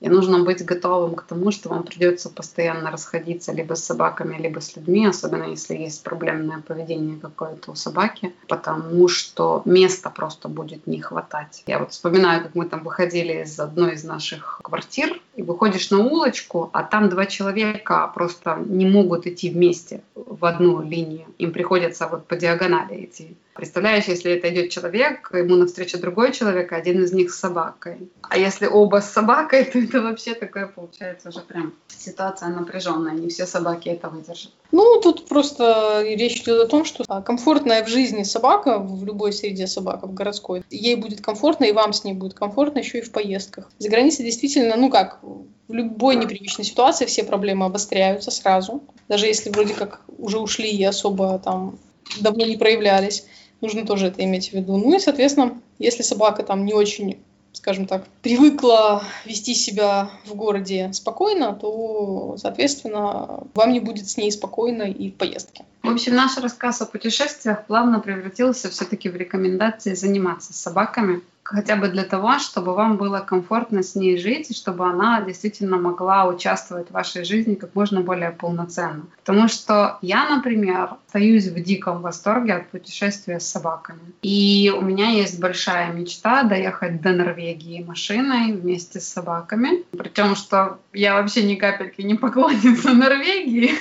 И 0.00 0.08
нужно 0.10 0.44
быть 0.44 0.62
готовым 0.62 1.14
к 1.14 1.22
тому, 1.22 1.50
что 1.50 1.70
вам 1.70 1.82
придется 1.82 2.28
постоянно 2.28 2.90
расходиться 2.90 3.52
либо 3.52 3.74
с 3.74 3.84
собаками, 3.84 4.36
либо 4.36 4.60
с 4.60 4.76
людьми, 4.76 5.06
особенно 5.06 5.44
если 5.44 5.76
есть 5.76 6.02
проблемное 6.02 6.58
поведение 6.60 7.18
какое-то 7.18 7.70
у 7.70 7.74
собаки, 7.74 8.34
потому 8.46 9.08
что 9.08 9.62
места 9.64 10.10
просто 10.10 10.48
будет 10.48 10.86
не 10.86 11.00
хватать. 11.00 11.62
Я 11.66 11.78
вот 11.78 11.92
вспоминаю, 11.92 12.42
как 12.42 12.54
мы 12.54 12.66
там 12.66 12.84
выходили 12.84 13.44
из 13.44 13.58
одной 13.58 13.94
из 13.94 14.04
наших 14.04 14.60
квартир, 14.62 15.18
и 15.36 15.42
выходишь 15.42 15.90
на 15.90 15.98
улочку, 15.98 16.70
а 16.72 16.82
там 16.82 17.08
два 17.08 17.26
человека 17.26 18.10
просто 18.14 18.58
не 18.66 18.86
могут 18.86 19.26
идти 19.26 19.50
вместе 19.50 20.02
в 20.14 20.44
одну 20.44 20.82
линию. 20.82 21.26
Им 21.38 21.52
приходится 21.52 22.06
вот 22.06 22.26
по 22.26 22.36
диагонали 22.36 23.04
идти. 23.04 23.36
Представляешь, 23.54 24.06
если 24.06 24.32
это 24.32 24.52
идет 24.52 24.70
человек, 24.70 25.30
ему 25.32 25.54
навстречу 25.54 25.98
другой 26.00 26.32
человек, 26.32 26.72
один 26.72 27.04
из 27.04 27.12
них 27.12 27.32
с 27.32 27.38
собакой. 27.38 28.10
А 28.22 28.36
если 28.36 28.66
оба 28.66 29.00
с 29.00 29.10
собакой, 29.10 29.64
то 29.72 29.78
это 29.78 30.02
вообще 30.02 30.34
такое 30.34 30.66
получается 30.66 31.28
уже 31.28 31.40
прям 31.40 31.72
ситуация 31.86 32.48
напряженная. 32.48 33.12
Не 33.12 33.28
все 33.28 33.46
собаки 33.46 33.88
это 33.88 34.08
выдержат. 34.08 34.50
Ну, 34.72 35.00
тут 35.00 35.28
просто 35.28 36.02
речь 36.02 36.42
идет 36.42 36.62
о 36.62 36.66
том, 36.66 36.84
что 36.84 37.04
комфортная 37.22 37.84
в 37.84 37.88
жизни 37.88 38.24
собака, 38.24 38.78
в 38.78 39.04
любой 39.04 39.32
среде 39.32 39.68
собака, 39.68 40.08
в 40.08 40.14
городской, 40.14 40.64
ей 40.68 40.96
будет 40.96 41.20
комфортно, 41.20 41.64
и 41.64 41.72
вам 41.72 41.92
с 41.92 42.02
ней 42.02 42.12
будет 42.12 42.34
комфортно 42.34 42.80
еще 42.80 42.98
и 42.98 43.02
в 43.02 43.12
поездках. 43.12 43.70
За 43.78 43.88
границей 43.88 44.24
действительно, 44.24 44.76
ну 44.76 44.90
как, 44.90 45.20
в 45.68 45.72
любой 45.72 46.16
непривычной 46.16 46.64
ситуации 46.64 47.06
все 47.06 47.24
проблемы 47.24 47.66
обостряются 47.66 48.30
сразу. 48.30 48.82
Даже 49.08 49.26
если 49.26 49.50
вроде 49.50 49.74
как 49.74 50.00
уже 50.18 50.38
ушли 50.38 50.70
и 50.70 50.84
особо 50.84 51.38
там 51.38 51.78
давно 52.20 52.44
не 52.44 52.56
проявлялись. 52.56 53.26
Нужно 53.60 53.86
тоже 53.86 54.08
это 54.08 54.22
иметь 54.24 54.50
в 54.50 54.52
виду. 54.52 54.76
Ну 54.76 54.94
и, 54.94 54.98
соответственно, 54.98 55.58
если 55.78 56.02
собака 56.02 56.42
там 56.42 56.64
не 56.64 56.74
очень 56.74 57.18
скажем 57.54 57.86
так, 57.86 58.04
привыкла 58.20 59.04
вести 59.24 59.54
себя 59.54 60.10
в 60.26 60.34
городе 60.34 60.92
спокойно, 60.92 61.54
то, 61.54 62.34
соответственно, 62.36 63.44
вам 63.54 63.72
не 63.72 63.80
будет 63.80 64.08
с 64.08 64.16
ней 64.16 64.30
спокойно 64.32 64.82
и 64.82 65.10
в 65.10 65.14
поездке. 65.14 65.64
В 65.82 65.88
общем, 65.88 66.14
наш 66.14 66.36
рассказ 66.36 66.82
о 66.82 66.86
путешествиях 66.86 67.64
плавно 67.66 68.00
превратился 68.00 68.70
все-таки 68.70 69.08
в 69.08 69.16
рекомендации 69.16 69.94
заниматься 69.94 70.52
с 70.52 70.56
собаками, 70.56 71.22
хотя 71.44 71.76
бы 71.76 71.88
для 71.88 72.04
того, 72.04 72.38
чтобы 72.38 72.74
вам 72.74 72.96
было 72.96 73.20
комфортно 73.20 73.82
с 73.82 73.94
ней 73.94 74.16
жить, 74.16 74.50
и 74.50 74.54
чтобы 74.54 74.86
она 74.86 75.20
действительно 75.20 75.76
могла 75.76 76.26
участвовать 76.26 76.88
в 76.88 76.92
вашей 76.92 77.24
жизни 77.24 77.54
как 77.54 77.74
можно 77.74 78.00
более 78.00 78.30
полноценно. 78.30 79.06
Потому 79.24 79.48
что 79.48 79.98
я, 80.00 80.28
например, 80.28 80.96
остаюсь 81.06 81.46
в 81.46 81.62
диком 81.62 82.00
восторге 82.00 82.54
от 82.54 82.68
путешествия 82.70 83.38
с 83.38 83.46
собаками. 83.46 84.00
И 84.22 84.72
у 84.76 84.80
меня 84.80 85.10
есть 85.10 85.38
большая 85.38 85.92
мечта 85.92 86.42
доехать 86.42 87.00
до 87.02 87.10
Норвегии 87.10 87.84
машиной 87.84 88.52
вместе 88.52 89.00
с 89.00 89.04
собаками. 89.04 89.84
Причем, 89.96 90.34
что 90.34 90.78
я 90.92 91.14
вообще 91.14 91.42
ни 91.44 91.54
капельки 91.54 92.02
не 92.02 92.14
поклонница 92.14 92.90
Норвегии, 92.94 93.72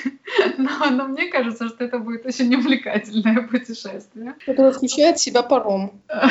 но, 0.57 0.91
но 0.91 1.07
мне 1.07 1.27
кажется, 1.27 1.69
что 1.69 1.85
это 1.85 1.99
будет 1.99 2.25
очень 2.25 2.53
увлекательное 2.55 3.41
путешествие. 3.41 4.35
Это 4.45 4.71
включает 4.71 5.17
в 5.17 5.21
себя 5.21 5.43
паром. 5.43 5.91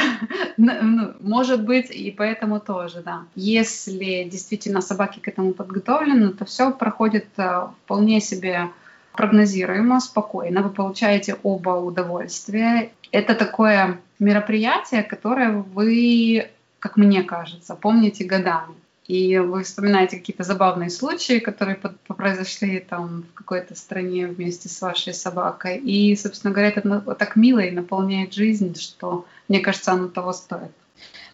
Ну, 0.56 1.14
может 1.22 1.64
быть, 1.64 1.90
и 1.90 2.10
поэтому 2.10 2.60
тоже, 2.60 3.02
да. 3.02 3.24
Если 3.34 4.24
действительно 4.24 4.80
собаки 4.80 5.20
к 5.20 5.28
этому 5.28 5.52
подготовлены, 5.52 6.30
то 6.30 6.44
все 6.44 6.72
проходит 6.72 7.26
э, 7.36 7.66
вполне 7.84 8.20
себе 8.20 8.70
прогнозируемо, 9.12 10.00
спокойно. 10.00 10.62
Вы 10.62 10.70
получаете 10.70 11.36
оба 11.42 11.70
удовольствия. 11.70 12.90
Это 13.10 13.34
такое 13.34 14.00
мероприятие, 14.18 15.02
которое 15.02 15.52
вы, 15.52 16.48
как 16.78 16.96
мне 16.96 17.22
кажется, 17.22 17.74
помните 17.74 18.24
годами. 18.24 18.74
И 19.06 19.36
вы 19.38 19.64
вспоминаете 19.64 20.18
какие-то 20.18 20.44
забавные 20.44 20.88
случаи, 20.88 21.40
которые 21.40 21.76
произошли 22.06 22.78
там 22.78 23.24
в 23.30 23.34
какой-то 23.34 23.74
стране 23.74 24.28
вместе 24.28 24.68
с 24.68 24.80
вашей 24.80 25.12
собакой. 25.12 25.78
И, 25.78 26.14
собственно 26.16 26.52
говоря, 26.52 26.70
это 26.70 27.14
так 27.14 27.36
мило 27.36 27.58
и 27.58 27.72
наполняет 27.72 28.32
жизнь, 28.32 28.74
что, 28.78 29.26
мне 29.48 29.60
кажется, 29.60 29.92
оно 29.92 30.08
того 30.08 30.32
стоит. 30.32 30.70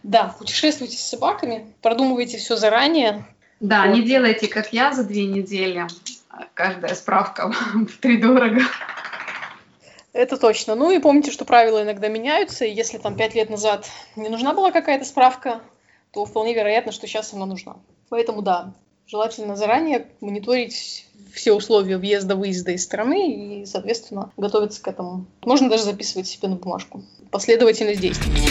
Да, 0.03 0.35
путешествуйте 0.39 0.97
с 0.97 1.03
собаками, 1.03 1.75
продумывайте 1.83 2.39
все 2.39 2.57
заранее. 2.57 3.27
Да, 3.61 3.87
вот. 3.87 3.95
не 3.95 4.03
делайте, 4.03 4.49
как 4.49 4.73
я, 4.73 4.93
за 4.93 5.05
две 5.05 5.27
недели. 5.27 5.87
Каждая 6.55 6.95
справка 6.95 7.51
в 7.51 7.99
три 7.99 8.17
дорого. 8.21 8.61
Это 10.13 10.37
точно. 10.37 10.75
Ну 10.75 10.91
и 10.91 10.99
помните, 10.99 11.31
что 11.31 11.45
правила 11.45 11.83
иногда 11.83 12.09
меняются, 12.09 12.65
и 12.65 12.75
если 12.75 12.99
там 12.99 13.17
пять 13.17 13.35
лет 13.35 13.51
назад 13.51 13.89
не 14.17 14.29
нужна 14.29 14.55
была 14.55 14.71
какая-то 14.71 15.05
справка, 15.05 15.61
то 16.13 16.25
вполне 16.25 16.55
вероятно, 16.55 16.93
что 16.93 17.07
сейчас 17.07 17.33
она 17.35 17.47
нужна. 17.47 17.77
Поэтому 18.09 18.43
да, 18.43 18.75
желательно 19.07 19.57
заранее 19.57 20.07
мониторить 20.21 21.07
все 21.33 21.53
условия 21.53 21.99
въезда, 21.99 22.37
выезда 22.37 22.73
из 22.73 22.85
страны 22.85 23.63
и, 23.63 23.67
соответственно, 23.67 24.33
готовиться 24.37 24.83
к 24.83 24.89
этому. 24.89 25.27
Можно 25.45 25.69
даже 25.69 25.85
записывать 25.85 26.27
себе 26.27 26.49
на 26.49 26.57
бумажку. 26.57 27.05
Последовательность 27.31 28.01
действий. 28.01 28.48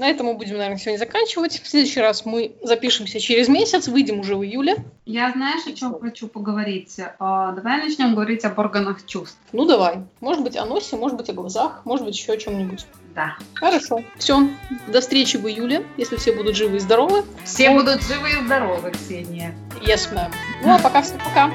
На 0.00 0.08
этом 0.08 0.28
мы 0.28 0.34
будем, 0.34 0.56
наверное, 0.56 0.78
сегодня 0.78 0.98
заканчивать. 0.98 1.60
В 1.62 1.68
следующий 1.68 2.00
раз 2.00 2.24
мы 2.24 2.52
запишемся 2.62 3.20
через 3.20 3.48
месяц, 3.48 3.86
выйдем 3.86 4.20
уже 4.20 4.34
в 4.34 4.42
июле. 4.42 4.76
Я, 5.04 5.30
знаешь, 5.32 5.66
о 5.66 5.72
чем 5.74 6.00
хочу 6.00 6.26
поговорить? 6.26 6.98
А, 7.18 7.52
давай 7.52 7.84
начнем 7.84 8.14
говорить 8.14 8.42
об 8.46 8.58
органах 8.58 9.04
чувств. 9.04 9.36
Ну, 9.52 9.66
давай. 9.66 9.98
Может 10.20 10.42
быть, 10.42 10.56
о 10.56 10.64
носе, 10.64 10.96
может 10.96 11.18
быть, 11.18 11.28
о 11.28 11.34
глазах, 11.34 11.82
может 11.84 12.06
быть, 12.06 12.16
еще 12.16 12.32
о 12.32 12.38
чем-нибудь. 12.38 12.86
Да. 13.14 13.36
Хорошо. 13.52 14.02
Все. 14.16 14.48
До 14.88 15.02
встречи 15.02 15.36
в 15.36 15.46
июле, 15.46 15.84
если 15.98 16.16
все 16.16 16.32
будут 16.32 16.56
живы 16.56 16.78
и 16.78 16.80
здоровы. 16.80 17.22
Все 17.44 17.68
ну, 17.68 17.80
будут 17.80 18.02
живы 18.02 18.30
и 18.30 18.42
здоровы, 18.42 18.92
Ксения. 18.92 19.54
Yes, 19.82 20.10
ma'am. 20.14 20.32
Ну, 20.64 20.76
а 20.76 20.78
пока 20.78 21.02
всем 21.02 21.18
пока. 21.18 21.50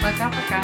Пока-пока. 0.00 0.62